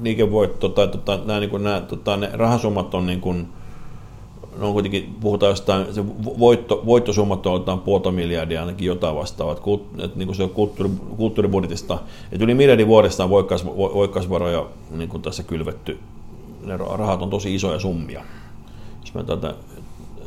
liikevoitto 0.00 0.68
tai 0.68 0.88
tota, 0.88 1.20
nämä, 1.24 1.40
niin 1.40 1.50
kuin, 1.50 1.64
nämä, 1.64 1.80
tota, 1.80 2.16
ne 2.16 2.30
rahasummat 2.32 2.94
on 2.94 3.06
niin 3.06 3.20
kuin, 3.20 3.48
ne 4.58 4.66
on 4.66 4.72
kuitenkin, 4.72 5.16
puhutaan 5.20 5.50
jostain, 5.50 5.94
se 5.94 6.06
voitto, 6.38 6.82
voittosummat 6.86 7.46
on 7.46 7.52
jotain 7.52 7.78
puolta 7.78 8.10
miljardia 8.10 8.60
ainakin 8.60 8.86
jotain 8.86 9.16
vastaavaa, 9.16 9.54
että, 9.54 10.04
että 10.04 10.18
niin 10.18 10.26
kuin 10.26 10.36
se 10.36 10.42
on 10.42 10.50
kulttuuri, 10.50 10.90
kulttuuribudjetista, 11.16 11.98
että 12.32 12.44
yli 12.44 12.54
miljardin 12.54 12.86
vuodesta 12.86 13.24
on 13.24 13.30
voikkaus, 13.30 13.66
voikkausvaroja 13.66 14.66
niin 14.90 15.08
kuin 15.08 15.22
tässä 15.22 15.42
kylvetty, 15.42 15.98
ne 16.64 16.76
rahat 16.76 17.22
on 17.22 17.30
tosi 17.30 17.54
isoja 17.54 17.78
summia. 17.78 18.22
Jos 19.00 19.14
me 19.14 19.24
tätä 19.24 19.54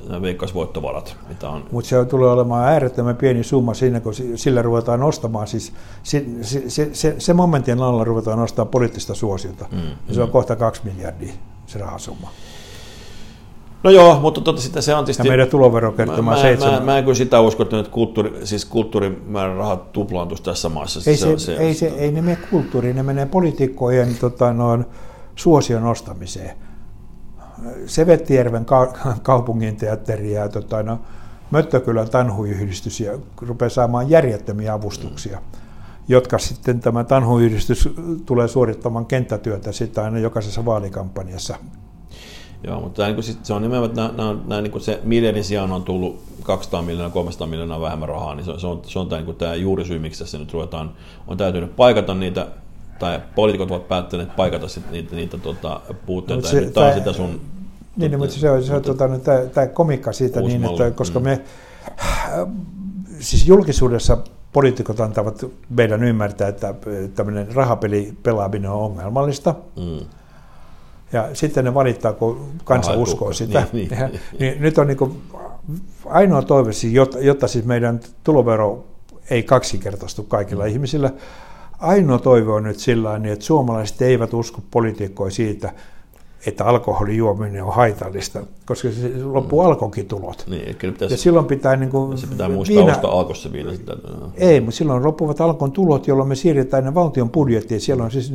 nämä 0.08 0.22
veikkausvoittovarat, 0.22 1.16
mitä 1.30 1.50
on. 1.50 1.66
Mutta 1.72 1.90
se 1.90 2.06
tulee 2.06 2.30
olemaan 2.30 2.68
äärettömän 2.68 3.16
pieni 3.16 3.44
summa 3.44 3.74
siinä, 3.74 4.00
kun 4.00 4.14
sillä 4.36 4.62
ruvetaan 4.62 5.00
nostamaan, 5.00 5.48
siis 5.48 5.74
se, 6.04 6.26
se, 6.42 6.90
se, 6.94 7.16
se 7.18 7.34
momentin 7.34 7.82
alla 7.82 8.04
ruvetaan 8.04 8.40
nostamaan 8.40 8.72
poliittista 8.72 9.16
suosiota. 9.16 9.66
Mm, 9.72 10.14
se 10.14 10.22
on 10.22 10.28
mm. 10.28 10.32
kohta 10.32 10.56
kaksi 10.56 10.82
miljardia 10.84 11.34
se 11.68 11.80
rahasumma. 11.80 12.30
No 13.88 13.92
joo, 13.92 14.20
mutta 14.20 14.42
tota, 14.42 14.62
sitten 14.62 14.84
se 14.84 14.96
on 14.96 15.06
tietysti... 15.06 15.28
Ja 15.28 15.32
meidän 15.32 15.48
tuloverokertoma 15.48 16.32
on 16.32 16.42
seitsemän. 16.42 16.80
Mä, 16.80 16.86
mä, 16.86 16.98
en 16.98 17.04
kyllä 17.04 17.16
sitä 17.16 17.42
usko, 17.42 17.64
että 17.64 17.76
nyt 17.76 17.88
kulttuuri, 17.88 18.40
siis 18.44 18.66
kulttuurimäärärahat 18.66 19.92
tuplaantuisi 19.92 20.44
tässä 20.44 20.70
maassa. 20.70 21.10
Ei, 21.10 21.18
se, 21.18 21.40
se, 21.40 21.56
ei, 21.56 21.74
se, 21.74 21.88
ei 21.88 22.12
ne 22.12 22.22
mene 22.22 22.38
kulttuuriin, 22.50 22.96
ne 22.96 23.04
menee 23.04 23.26
poliitikkojen 23.26 24.16
tota, 24.20 24.54
noin, 24.54 24.86
suosion 25.36 25.84
nostamiseen. 25.84 26.58
Sevettijärven 27.86 28.66
kaupungin 29.24 29.76
teatteri 29.76 30.34
ja 30.34 30.50
tota, 30.50 30.84
no, 30.84 31.00
Möttökylän 31.52 32.10
tanhuyhdistys 32.10 33.00
ja 33.00 33.20
rupeaa 33.42 33.70
saamaan 33.70 34.10
järjettömiä 34.10 34.74
avustuksia, 34.74 35.38
mm. 35.38 35.60
jotka 36.08 36.38
sitten 36.38 36.80
tämä 36.80 37.04
tanhuyhdistys 37.04 37.90
tulee 38.26 38.48
suorittamaan 38.48 39.06
kenttätyötä 39.06 39.72
sitä 39.72 40.04
aina 40.04 40.20
jokaisessa 40.20 40.66
vaalikampanjassa 40.66 41.56
Joo, 42.64 42.82
mutta 42.82 43.02
tämä, 43.02 43.14
niin 43.14 43.24
sit, 43.24 43.46
se 43.46 43.54
on 43.54 43.62
nimenomaan, 43.62 43.90
että 43.90 44.02
nämä, 44.02 44.14
nämä, 44.18 44.40
nämä, 44.48 44.62
niin 44.62 44.82
se 44.82 45.00
miljardin 45.04 45.44
sijaan 45.44 45.72
on 45.72 45.84
tullut 45.84 46.22
200 46.44 46.82
miljoonaa, 46.82 47.10
300 47.10 47.48
miljoonaa 47.48 47.82
vähemmän 47.82 48.10
rahaa, 48.10 48.36
niin 48.36 48.46
se, 48.46 48.52
on, 48.52 48.60
se 48.60 48.68
on, 48.68 48.82
se 48.86 49.00
on 49.00 49.10
tämä, 49.10 49.22
niin 49.22 49.36
tämä 49.36 49.56
juurisyy, 49.56 50.00
miksi 50.00 50.20
tässä 50.20 50.38
nyt 50.38 50.54
ruvetaan, 50.54 50.92
on 51.28 51.38
täytynyt 51.38 51.76
paikata 51.76 52.14
niitä, 52.14 52.48
tai 53.00 53.20
poliitikot 53.36 53.72
ovat 53.72 53.88
päättäneet 53.88 54.36
paikata 54.36 54.68
sit 54.68 54.92
niitä, 54.92 55.16
niitä 55.16 55.38
tota, 55.38 55.82
puutteita, 56.06 56.42
no, 56.42 56.50
se, 56.50 56.58
ja 56.58 56.62
nyt 56.62 56.74
tämä 56.74 56.88
on 56.88 56.94
sitä 56.94 57.14
sun... 57.14 57.42
Niin, 57.96 58.12
tota, 58.12 58.18
mutta 58.18 58.36
se 58.36 58.50
on, 58.50 58.64
se 58.64 58.76
on 58.76 58.82
tota, 58.82 59.10
tämä, 59.24 59.46
tämä 59.46 59.68
komikka 59.68 60.14
siitä 60.14 60.42
niin, 60.42 60.66
että 60.66 60.92
koska 60.92 61.20
mm. 61.20 61.24
me, 61.24 61.42
siis 63.20 63.48
julkisuudessa 63.48 64.18
poliitikot 64.54 65.00
antavat 65.00 65.46
meidän 65.70 66.04
ymmärtää, 66.04 66.48
että 66.48 66.74
tämmöinen 67.16 67.56
rahapeli 67.56 68.14
pelaaminen 68.24 68.72
on 68.72 68.82
ongelmallista. 68.82 69.56
Mm 69.76 70.06
ja 71.14 71.30
sitten 71.34 71.66
ne 71.66 71.74
valittaa, 71.74 72.14
kun 72.14 72.50
kansa 72.64 72.92
Aha, 72.92 73.02
uskoo 73.02 73.34
sitä. 73.34 73.68
Niin, 73.74 73.90
niin. 73.90 74.02
Ja, 74.02 74.10
niin, 74.40 74.62
nyt 74.62 74.78
on 74.78 74.88
niin 74.88 74.98
kuin 74.98 75.22
ainoa 76.06 76.42
toive, 76.42 76.74
siis, 76.74 76.94
jotta, 76.94 77.20
jotta 77.20 77.48
siis 77.48 77.66
meidän 77.66 78.00
tulovero 78.24 78.86
ei 79.30 79.44
kaksinkertaistu 79.44 80.24
kaikilla 80.24 80.64
mm. 80.64 80.70
ihmisillä, 80.70 81.12
ainoa 81.80 82.20
toive 82.20 82.52
on 82.52 82.64
nyt 82.64 82.80
sillä 82.80 83.22
että 83.32 83.46
suomalaiset 83.46 84.02
eivät 84.02 84.34
usko 84.34 84.62
poliitikkoja 84.72 85.32
siitä, 85.32 85.74
että 86.46 86.66
alkoholijuominen 86.66 87.64
on 87.64 87.74
haitallista, 87.74 88.40
koska 88.68 88.92
se 88.92 89.24
loppuu 89.24 89.62
mm. 89.62 89.68
alkokitulot. 89.68 90.46
Niin, 90.48 90.76
kyllä 90.76 90.92
pitäisi, 90.92 91.14
ja 91.14 91.18
silloin 91.18 91.46
pitää... 91.46 91.76
Niin 91.76 91.90
kuin, 91.90 92.18
se 92.18 92.28
pitää 92.28 92.50
muistaa 92.50 92.78
viina, 92.78 92.92
ostaa 92.92 93.20
alkossa 93.20 93.52
viina. 93.52 93.72
Sitä, 93.72 93.96
no. 94.20 94.32
Ei, 94.38 94.62
mutta 94.62 94.78
silloin 94.78 95.04
loppuvat 95.04 95.42
alkon 95.42 95.72
tulot, 95.72 96.08
jolloin 96.08 96.30
me 96.30 96.36
siirretään 96.36 96.84
ne 96.84 96.94
valtion 96.94 97.30
budjettiin. 97.30 97.82
Siellä 97.82 98.04
on 98.04 98.12
siis 98.12 98.34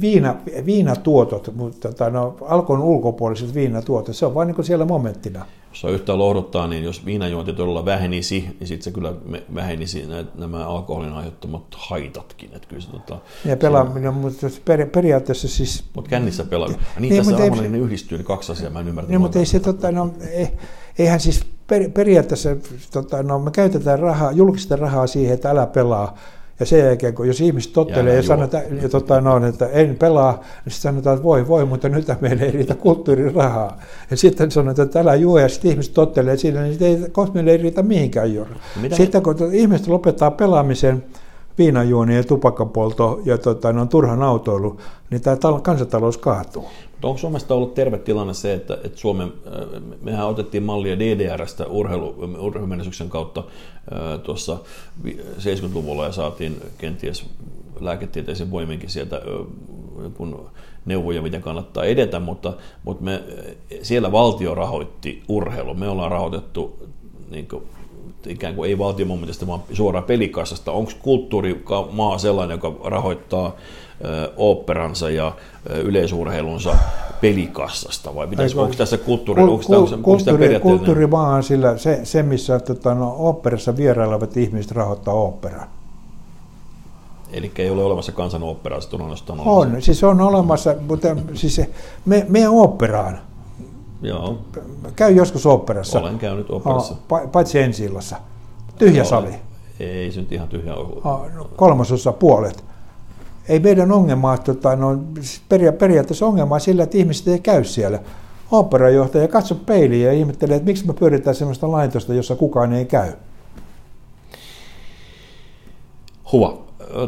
viina, 0.00 0.36
viinatuotot, 0.66 1.50
mutta 1.54 1.92
tai 1.92 2.10
no, 2.10 2.36
alkon 2.40 2.82
ulkopuoliset 2.82 3.54
viinatuotot, 3.54 4.16
se 4.16 4.26
on 4.26 4.34
vain 4.34 4.46
niin 4.48 4.64
siellä 4.64 4.84
momenttina. 4.84 5.46
Jos 5.72 5.84
on 5.84 5.92
yhtään 5.92 6.18
lohduttaa, 6.18 6.66
niin 6.66 6.84
jos 6.84 7.04
viinajuonti 7.04 7.52
todella 7.52 7.84
vähenisi, 7.84 8.56
niin 8.60 8.68
sitten 8.68 8.84
se 8.84 8.90
kyllä 8.90 9.12
vähenisi 9.54 10.04
nämä 10.34 10.66
alkoholin 10.66 11.12
aiheuttamat 11.12 11.62
haitatkin. 11.76 12.50
Että 12.52 12.68
kyllä 12.68 12.82
se, 12.82 12.90
tota, 12.90 13.18
ja 13.44 13.56
pelaaminen, 13.56 14.14
mutta 14.14 14.46
periaatteessa 14.92 15.48
siis... 15.48 15.84
Mutta 15.94 16.10
kännissä 16.10 16.44
pelaaminen. 16.44 16.82
Niin, 16.98 17.12
niin 17.12 17.24
tässä 17.24 17.44
ei, 17.44 17.68
ne 17.68 17.78
yhdistyy 17.78 18.18
ne 18.18 18.24
kaksi 18.24 18.52
asiaa, 18.52 18.70
mä 18.70 18.81
en 18.82 18.88
ymmärrä. 18.88 19.08
Niin, 19.10 19.20
mutta 19.20 19.38
ei 19.38 19.46
se, 19.46 19.60
tota, 19.60 19.92
no, 19.92 20.10
ei, 20.30 20.48
eihän 20.98 21.20
siis 21.20 21.46
per, 21.66 21.90
periaatteessa, 21.90 22.56
tota, 22.92 23.22
no, 23.22 23.38
me 23.38 23.50
käytetään 23.50 23.98
rahaa, 23.98 24.32
julkista 24.32 24.76
rahaa 24.76 25.06
siihen, 25.06 25.34
että 25.34 25.50
älä 25.50 25.66
pelaa. 25.66 26.16
Ja 26.60 26.66
sen 26.66 26.78
jälkeen, 26.78 27.14
kun 27.14 27.26
jos 27.26 27.40
ihmiset 27.40 27.72
tottelee 27.72 28.16
ja 28.16 28.22
sanotaan, 28.22 28.62
ja 28.82 28.88
tota, 28.88 29.20
no, 29.20 29.46
että 29.46 29.66
en 29.66 29.96
pelaa, 29.96 30.32
niin 30.32 30.72
sitten 30.72 30.92
sanotaan, 30.92 31.16
että 31.16 31.24
voi 31.24 31.48
voi, 31.48 31.64
mutta 31.64 31.88
nyt 31.88 32.06
meillä 32.20 32.44
ei 32.44 32.50
riitä 32.50 32.74
kulttuurirahaa. 32.74 33.80
Ja 34.10 34.16
sitten 34.16 34.50
sanotaan, 34.50 34.86
että 34.86 35.00
älä 35.00 35.14
juo, 35.14 35.38
ja 35.38 35.48
sitten 35.48 35.70
ihmiset 35.70 35.94
tottelee 35.94 36.36
siinä, 36.36 36.62
niin 36.62 36.82
ei, 36.82 37.10
kohta 37.12 37.34
meillä 37.34 37.50
ei 37.50 37.56
riitä 37.56 37.82
mihinkään 37.82 38.34
juoda. 38.34 38.50
Sitten 38.92 39.22
kun 39.22 39.36
ihmiset 39.52 39.86
lopettaa 39.86 40.30
pelaamisen, 40.30 41.04
viinajuoni 41.58 42.16
ja 42.16 42.24
tupakkapolto 42.24 43.20
ja 43.24 43.38
tota, 43.38 43.72
no, 43.72 43.86
turhan 43.86 44.22
autoilu, 44.22 44.80
niin 45.10 45.22
tämä 45.22 45.36
kansantalous 45.62 46.18
kaatuu. 46.18 46.62
Mutta 46.62 47.08
onko 47.08 47.18
Suomesta 47.18 47.54
ollut 47.54 47.74
terve 47.74 47.98
tilanne 47.98 48.34
se, 48.34 48.54
että, 48.54 48.74
että 48.84 48.98
Suomen, 48.98 49.32
äh, 49.46 49.82
mehän 50.02 50.26
otettiin 50.26 50.62
mallia 50.62 50.98
DDRstä 50.98 51.66
urheilu, 51.66 52.14
urheilumenestyksen 52.38 53.08
kautta 53.08 53.40
äh, 53.40 54.20
tuossa 54.20 54.58
70-luvulla 55.38 56.04
ja 56.04 56.12
saatiin 56.12 56.56
kenties 56.78 57.26
lääketieteisen 57.80 58.50
voiminkin 58.50 58.90
sieltä 58.90 59.20
kun 60.14 60.50
neuvoja, 60.86 61.22
miten 61.22 61.42
kannattaa 61.42 61.84
edetä, 61.84 62.20
mutta, 62.20 62.52
mutta 62.84 63.04
me, 63.04 63.22
siellä 63.82 64.12
valtio 64.12 64.54
rahoitti 64.54 65.22
urheilu. 65.28 65.74
Me 65.74 65.88
ollaan 65.88 66.10
rahoitettu 66.10 66.88
niin 67.30 67.48
kuin, 67.48 67.62
ikään 68.26 68.54
kuin 68.54 68.70
ei 68.70 68.78
valtion 68.78 69.08
momentista, 69.08 69.46
vaan 69.46 69.60
suoraan 69.72 70.04
pelikassasta. 70.04 70.72
Onko 70.72 70.92
kulttuurimaa 71.02 72.18
sellainen, 72.18 72.54
joka 72.54 72.72
rahoittaa 72.84 73.56
oopperansa 74.36 75.10
ja 75.10 75.32
yleisurheilunsa 75.84 76.76
pelikassasta 77.20 78.14
vai 78.14 78.26
pitäisi, 78.26 78.58
onko 78.58 78.74
tässä 78.74 78.98
kulttuuri, 78.98 79.42
onko, 79.42 79.64
tämä, 79.68 79.78
onko 79.78 79.98
kulttuuri, 80.02 80.60
kulttuurimaa 80.60 81.34
on 81.34 81.42
sillä, 81.42 81.78
se, 81.78 82.00
se 82.04 82.22
missä 82.22 82.58
tota, 82.58 82.94
no, 82.94 83.14
oopperassa 83.18 83.76
vierailevat 83.76 84.36
ihmiset 84.36 84.72
rahoittaa 84.72 85.14
oopperaa. 85.14 85.66
Eli 87.32 87.52
ei 87.58 87.70
ole 87.70 87.84
olemassa 87.84 88.12
kansanoopperaa, 88.12 88.80
se 88.80 88.88
on 88.96 89.40
On, 89.40 89.74
on 89.74 89.82
siis 89.82 90.04
on 90.04 90.20
olemassa, 90.20 90.74
mutta 90.88 91.08
siis 91.34 91.60
me, 92.04 92.26
me 92.28 92.48
oopperaan. 92.48 93.20
Joo. 94.02 94.38
Käy 94.96 95.12
joskus 95.12 95.46
oopperassa. 95.46 96.00
Olen 96.00 96.18
käynyt 96.18 96.50
oopperassa. 96.50 96.94
Oh, 97.10 97.30
paitsi 97.32 97.58
ensi 97.58 97.84
illassa. 97.84 98.16
Tyhjä 98.78 98.96
Joo, 98.96 99.04
sali. 99.04 99.34
Ei 99.80 100.12
se 100.12 100.20
nyt 100.20 100.32
ihan 100.32 100.48
tyhjä 100.48 100.74
ole. 100.74 100.88
Oh, 101.04 101.32
no, 101.34 101.50
kolmasosa 101.56 102.12
puolet 102.12 102.64
ei 103.48 103.60
meidän 103.60 103.92
ongelmaa, 103.92 104.38
tota, 104.38 104.76
no, 104.76 104.98
peria- 105.48 105.72
periaatteessa 105.72 106.26
ongelmaa 106.26 106.58
sillä, 106.58 106.82
että 106.82 106.98
ihmiset 106.98 107.28
ei 107.28 107.40
käy 107.40 107.64
siellä. 107.64 107.98
Operajohtaja 108.50 109.28
katso 109.28 109.54
peiliin 109.54 110.04
ja 110.04 110.12
ihmettelee, 110.12 110.56
että 110.56 110.66
miksi 110.66 110.86
me 110.86 110.92
pyöritään 110.92 111.36
sellaista 111.36 111.70
laitosta, 111.70 112.14
jossa 112.14 112.36
kukaan 112.36 112.72
ei 112.72 112.84
käy. 112.84 113.12
Huva. 116.32 116.58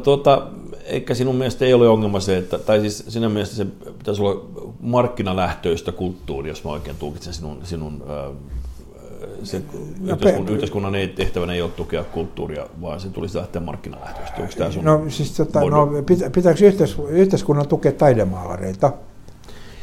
Tuota, 0.02 0.46
eikä 0.84 1.14
sinun 1.14 1.36
mielestä 1.36 1.64
ei 1.64 1.74
ole 1.74 1.88
ongelma 1.88 2.20
se, 2.20 2.36
että, 2.36 2.58
tai 2.58 2.80
siis 2.80 3.04
sinun 3.08 3.32
mielestä 3.32 3.56
se 3.56 3.66
pitäisi 3.98 4.22
olla 4.22 4.44
markkinalähtöistä 4.80 5.92
kulttuuria, 5.92 6.50
jos 6.50 6.64
mä 6.64 6.70
oikein 6.70 6.96
tulkitsen 6.96 7.34
sinun, 7.34 7.58
sinun 7.62 8.02
se 9.42 9.62
no, 10.00 10.12
yhteiskunnan, 10.12 10.54
yhteiskunnan 10.54 10.94
ei, 10.94 11.08
tehtävänä 11.08 11.52
ei 11.52 11.62
ole 11.62 11.70
tukea 11.70 12.04
kulttuuria, 12.04 12.66
vaan 12.80 13.00
se 13.00 13.08
tulisi 13.08 13.38
lähteä 13.38 13.62
markkinalähtöisesti. 13.62 14.42
Onko 14.42 14.54
tämä 14.58 14.70
sun 14.70 14.84
no, 14.84 15.04
siis, 15.08 15.36
tota, 15.36 15.60
no, 15.60 15.88
pitääkö 16.34 16.66
yhteis, 16.66 16.96
yhteiskunnan 17.08 17.68
tukea 17.68 17.92
taidemaalareita? 17.92 18.92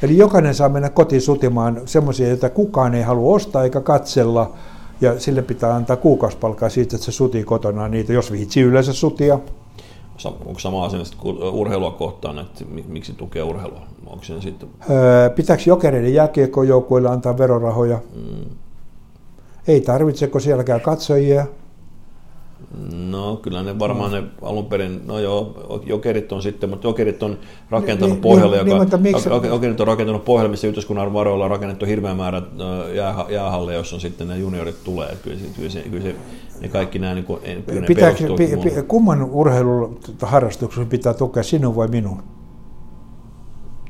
Eli 0.01 0.17
jokainen 0.17 0.55
saa 0.55 0.69
mennä 0.69 0.89
kotiin 0.89 1.21
sutimaan 1.21 1.81
semmoisia, 1.85 2.27
joita 2.27 2.49
kukaan 2.49 2.95
ei 2.95 3.03
halua 3.03 3.35
ostaa 3.35 3.63
eikä 3.63 3.81
katsella, 3.81 4.53
ja 5.01 5.19
sille 5.19 5.41
pitää 5.41 5.75
antaa 5.75 5.95
kuukausipalkkaa 5.95 6.69
siitä, 6.69 6.95
että 6.95 7.05
se 7.05 7.11
sutii 7.11 7.43
kotona 7.43 7.87
niitä, 7.87 8.13
jos 8.13 8.31
viitsi 8.31 8.61
yleensä 8.61 8.93
sutia. 8.93 9.39
Onko 10.29 10.59
sama 10.59 10.85
asia 10.85 10.99
urheilua 11.51 11.91
kohtaan, 11.91 12.39
että 12.39 12.65
miksi 12.87 13.13
tukea 13.13 13.45
urheilua? 13.45 13.81
Onko 14.05 14.23
sitten... 14.39 14.69
Öö, 14.89 15.29
pitääkö 15.29 15.63
jokereiden 15.65 16.13
jääkiekkojoukkueille 16.13 17.09
antaa 17.09 17.37
verorahoja? 17.37 17.99
Mm 18.15 18.45
Ei 19.67 19.81
tarvitseko 19.81 20.39
sielläkään 20.39 20.81
katsojia. 20.81 21.45
No 23.09 23.35
kyllä 23.35 23.63
ne 23.63 23.79
varmaan 23.79 24.11
ne 24.11 24.23
alun 24.41 24.65
perin, 24.65 25.01
no 25.07 25.19
joo, 25.19 25.55
jokerit 25.85 26.31
on 26.31 26.41
sitten, 26.41 26.69
mutta 26.69 26.87
jokerit 26.87 27.23
on 27.23 27.37
rakentanut 27.69 28.13
Niin, 28.13 28.21
pohjalle, 28.21 28.63
niin, 28.63 28.77
joka, 28.77 28.97
niin, 28.97 29.01
miksi- 29.01 29.29
joke- 29.29 29.47
jokerit 29.47 29.79
on 29.81 29.87
rakentanut 29.87 30.25
pohjalle, 30.25 30.51
missä 30.51 30.67
yhteiskunnan 30.67 31.13
varoilla 31.13 31.45
on 31.45 31.51
rakennettu 31.51 31.85
hirveä 31.85 32.15
määrä 32.15 32.41
jäähalle, 33.29 33.73
jossa 33.73 33.95
on 33.95 34.01
sitten 34.01 34.27
ne 34.27 34.37
juniorit 34.37 34.83
tulee. 34.83 35.17
Kyllä 35.23 35.37
se, 35.37 35.45
kyllä 35.55 35.69
se, 35.69 35.81
kyllä 35.81 36.03
se 36.03 36.15
ne 36.61 36.67
kaikki 36.67 36.99
nämä 36.99 37.13
niin 37.13 37.25
kuin, 37.25 37.39
Pitääkö, 37.87 38.23
pi, 38.37 38.81
kumman 38.87 39.23
urheiluharrastuksen 39.23 40.87
pitää 40.87 41.13
tukea 41.13 41.43
sinun 41.43 41.75
vai 41.75 41.87
minun? 41.87 42.23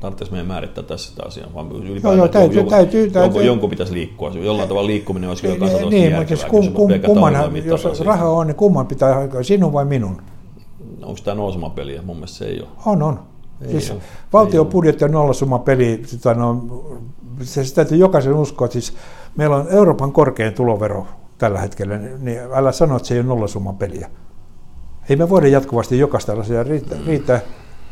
Tarvitsisi 0.00 0.30
meidän 0.30 0.46
määrittää 0.46 0.84
tässä 0.84 1.10
sitä 1.10 1.22
asiaa, 1.26 1.48
vaan 1.54 1.70
Joo, 1.70 1.78
ylipäätään, 1.78 2.16
joo, 2.16 2.24
että 2.24 2.38
täytyy- 2.38 2.56
jonkun, 2.56 2.70
täytyy- 2.70 3.00
jonkun, 3.00 3.22
täytyy- 3.22 3.44
jonkun 3.46 3.70
pitäisi 3.70 3.92
liikkua. 3.92 4.30
Jollain 4.30 4.68
tavalla 4.68 4.86
liikkuminen 4.86 5.28
olisi 5.28 5.42
kyllä 5.42 5.58
kansantaloudellisesti 5.58 6.10
niin, 6.10 6.18
järkevää. 6.18 6.36
siis 6.36 6.50
kum, 6.50 6.72
kum, 6.72 7.00
kumman, 7.06 7.64
jos 7.64 7.86
asia. 7.86 8.06
raha 8.06 8.28
on, 8.28 8.46
niin 8.46 8.54
kumman 8.54 8.86
pitää 8.86 9.18
aikaa, 9.18 9.42
sinun 9.42 9.72
vai 9.72 9.84
minun? 9.84 10.22
Onko 11.02 11.20
tämä 11.24 11.34
nousemapeliä? 11.34 12.02
Mun 12.02 12.16
mielestä 12.16 12.38
se 12.38 12.44
ei 12.44 12.60
ole. 12.60 12.68
On, 12.86 13.02
on. 13.02 13.20
Ei 13.60 13.70
siis 13.70 13.90
ole. 13.90 14.00
valtion 14.32 14.66
budjetti 14.66 15.04
on 15.04 15.10
nollasumma 15.10 15.58
peli, 15.58 16.02
tota, 16.10 16.34
no, 16.34 16.64
se, 17.42 17.64
se 17.64 17.74
täytyy 17.74 17.98
jokaisen 17.98 18.34
uskoa, 18.34 18.64
että 18.64 18.72
siis 18.72 18.94
meillä 19.36 19.56
on 19.56 19.66
Euroopan 19.70 20.12
korkein 20.12 20.54
tulovero 20.54 21.06
tällä 21.42 21.60
hetkellä, 21.60 21.98
niin 21.98 22.38
älä 22.54 22.72
sano, 22.72 22.96
että 22.96 23.08
se 23.08 23.14
ei 23.14 23.20
ole 23.20 23.28
nollasumma 23.28 23.72
peliä. 23.72 24.10
Ei 25.08 25.16
me 25.16 25.28
voida 25.28 25.48
jatkuvasti 25.48 25.98
jokaista 25.98 26.32
asiaa 26.32 26.62
riittää. 26.62 26.98
riittää. 27.06 27.40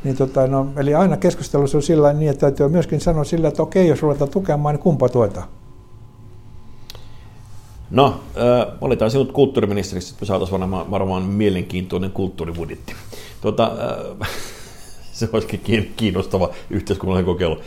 Niin 0.05 0.17
tota, 0.17 0.47
no, 0.47 0.67
eli 0.77 0.95
aina 0.95 1.17
keskustelussa 1.17 1.79
on 1.79 1.83
sillä 1.83 2.13
niin, 2.13 2.31
että 2.31 2.41
täytyy 2.41 2.69
myöskin 2.69 3.01
sanoa 3.01 3.25
sillä, 3.25 3.49
että 3.49 3.63
okei, 3.63 3.89
jos 3.89 4.03
ruvetaan 4.03 4.31
tukemaan, 4.31 4.75
niin 4.75 4.83
kumpa 4.83 5.09
tuetaan. 5.09 5.49
No, 7.91 8.21
äh, 8.37 8.81
valitaan 8.81 9.11
sinut 9.11 9.33
kulttuuriministeriksi, 9.33 10.13
että 10.13 10.23
me 10.23 10.27
saataisiin 10.27 10.61
varmaan, 10.61 10.91
varmaan 10.91 11.23
mielenkiintoinen 11.23 12.11
kulttuuribudjetti. 12.11 12.95
Tuota, 13.41 13.73
äh, 14.21 14.29
se 15.27 15.29
olisikin 15.33 15.61
kiin- 15.61 15.93
kiinnostava 15.97 16.51
yhteiskunnallinen 16.71 17.25
kokeilu. 17.27 17.61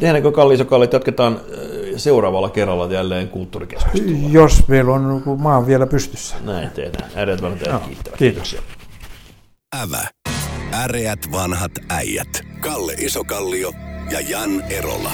Tehdäänkö 0.00 0.32
Kalli 0.32 0.54
iso 0.54 0.64
Kalli, 0.64 0.84
että 0.84 0.96
jatketaan 0.96 1.40
seuraavalla 1.96 2.48
kerralla 2.48 2.92
jälleen 2.92 3.28
kulttuurikeskustelua. 3.28 4.28
Jos 4.30 4.68
meillä 4.68 4.92
on 4.92 5.22
maa 5.38 5.66
vielä 5.66 5.86
pystyssä. 5.86 6.36
Näin 6.44 6.70
tehdään. 6.70 7.10
Äreät 7.16 7.42
vanhat 7.42 7.62
äijät 7.62 7.72
Joo, 7.80 7.88
kiittävät. 7.88 8.18
kiitos. 8.18 8.56
Ävä. 9.82 10.02
Äreät 10.74 11.20
vanhat 11.32 11.72
äijät. 11.90 12.28
Kalle 12.60 12.92
Isokallio 12.98 13.72
ja 14.10 14.20
Jan 14.20 14.62
Erola. 14.70 15.10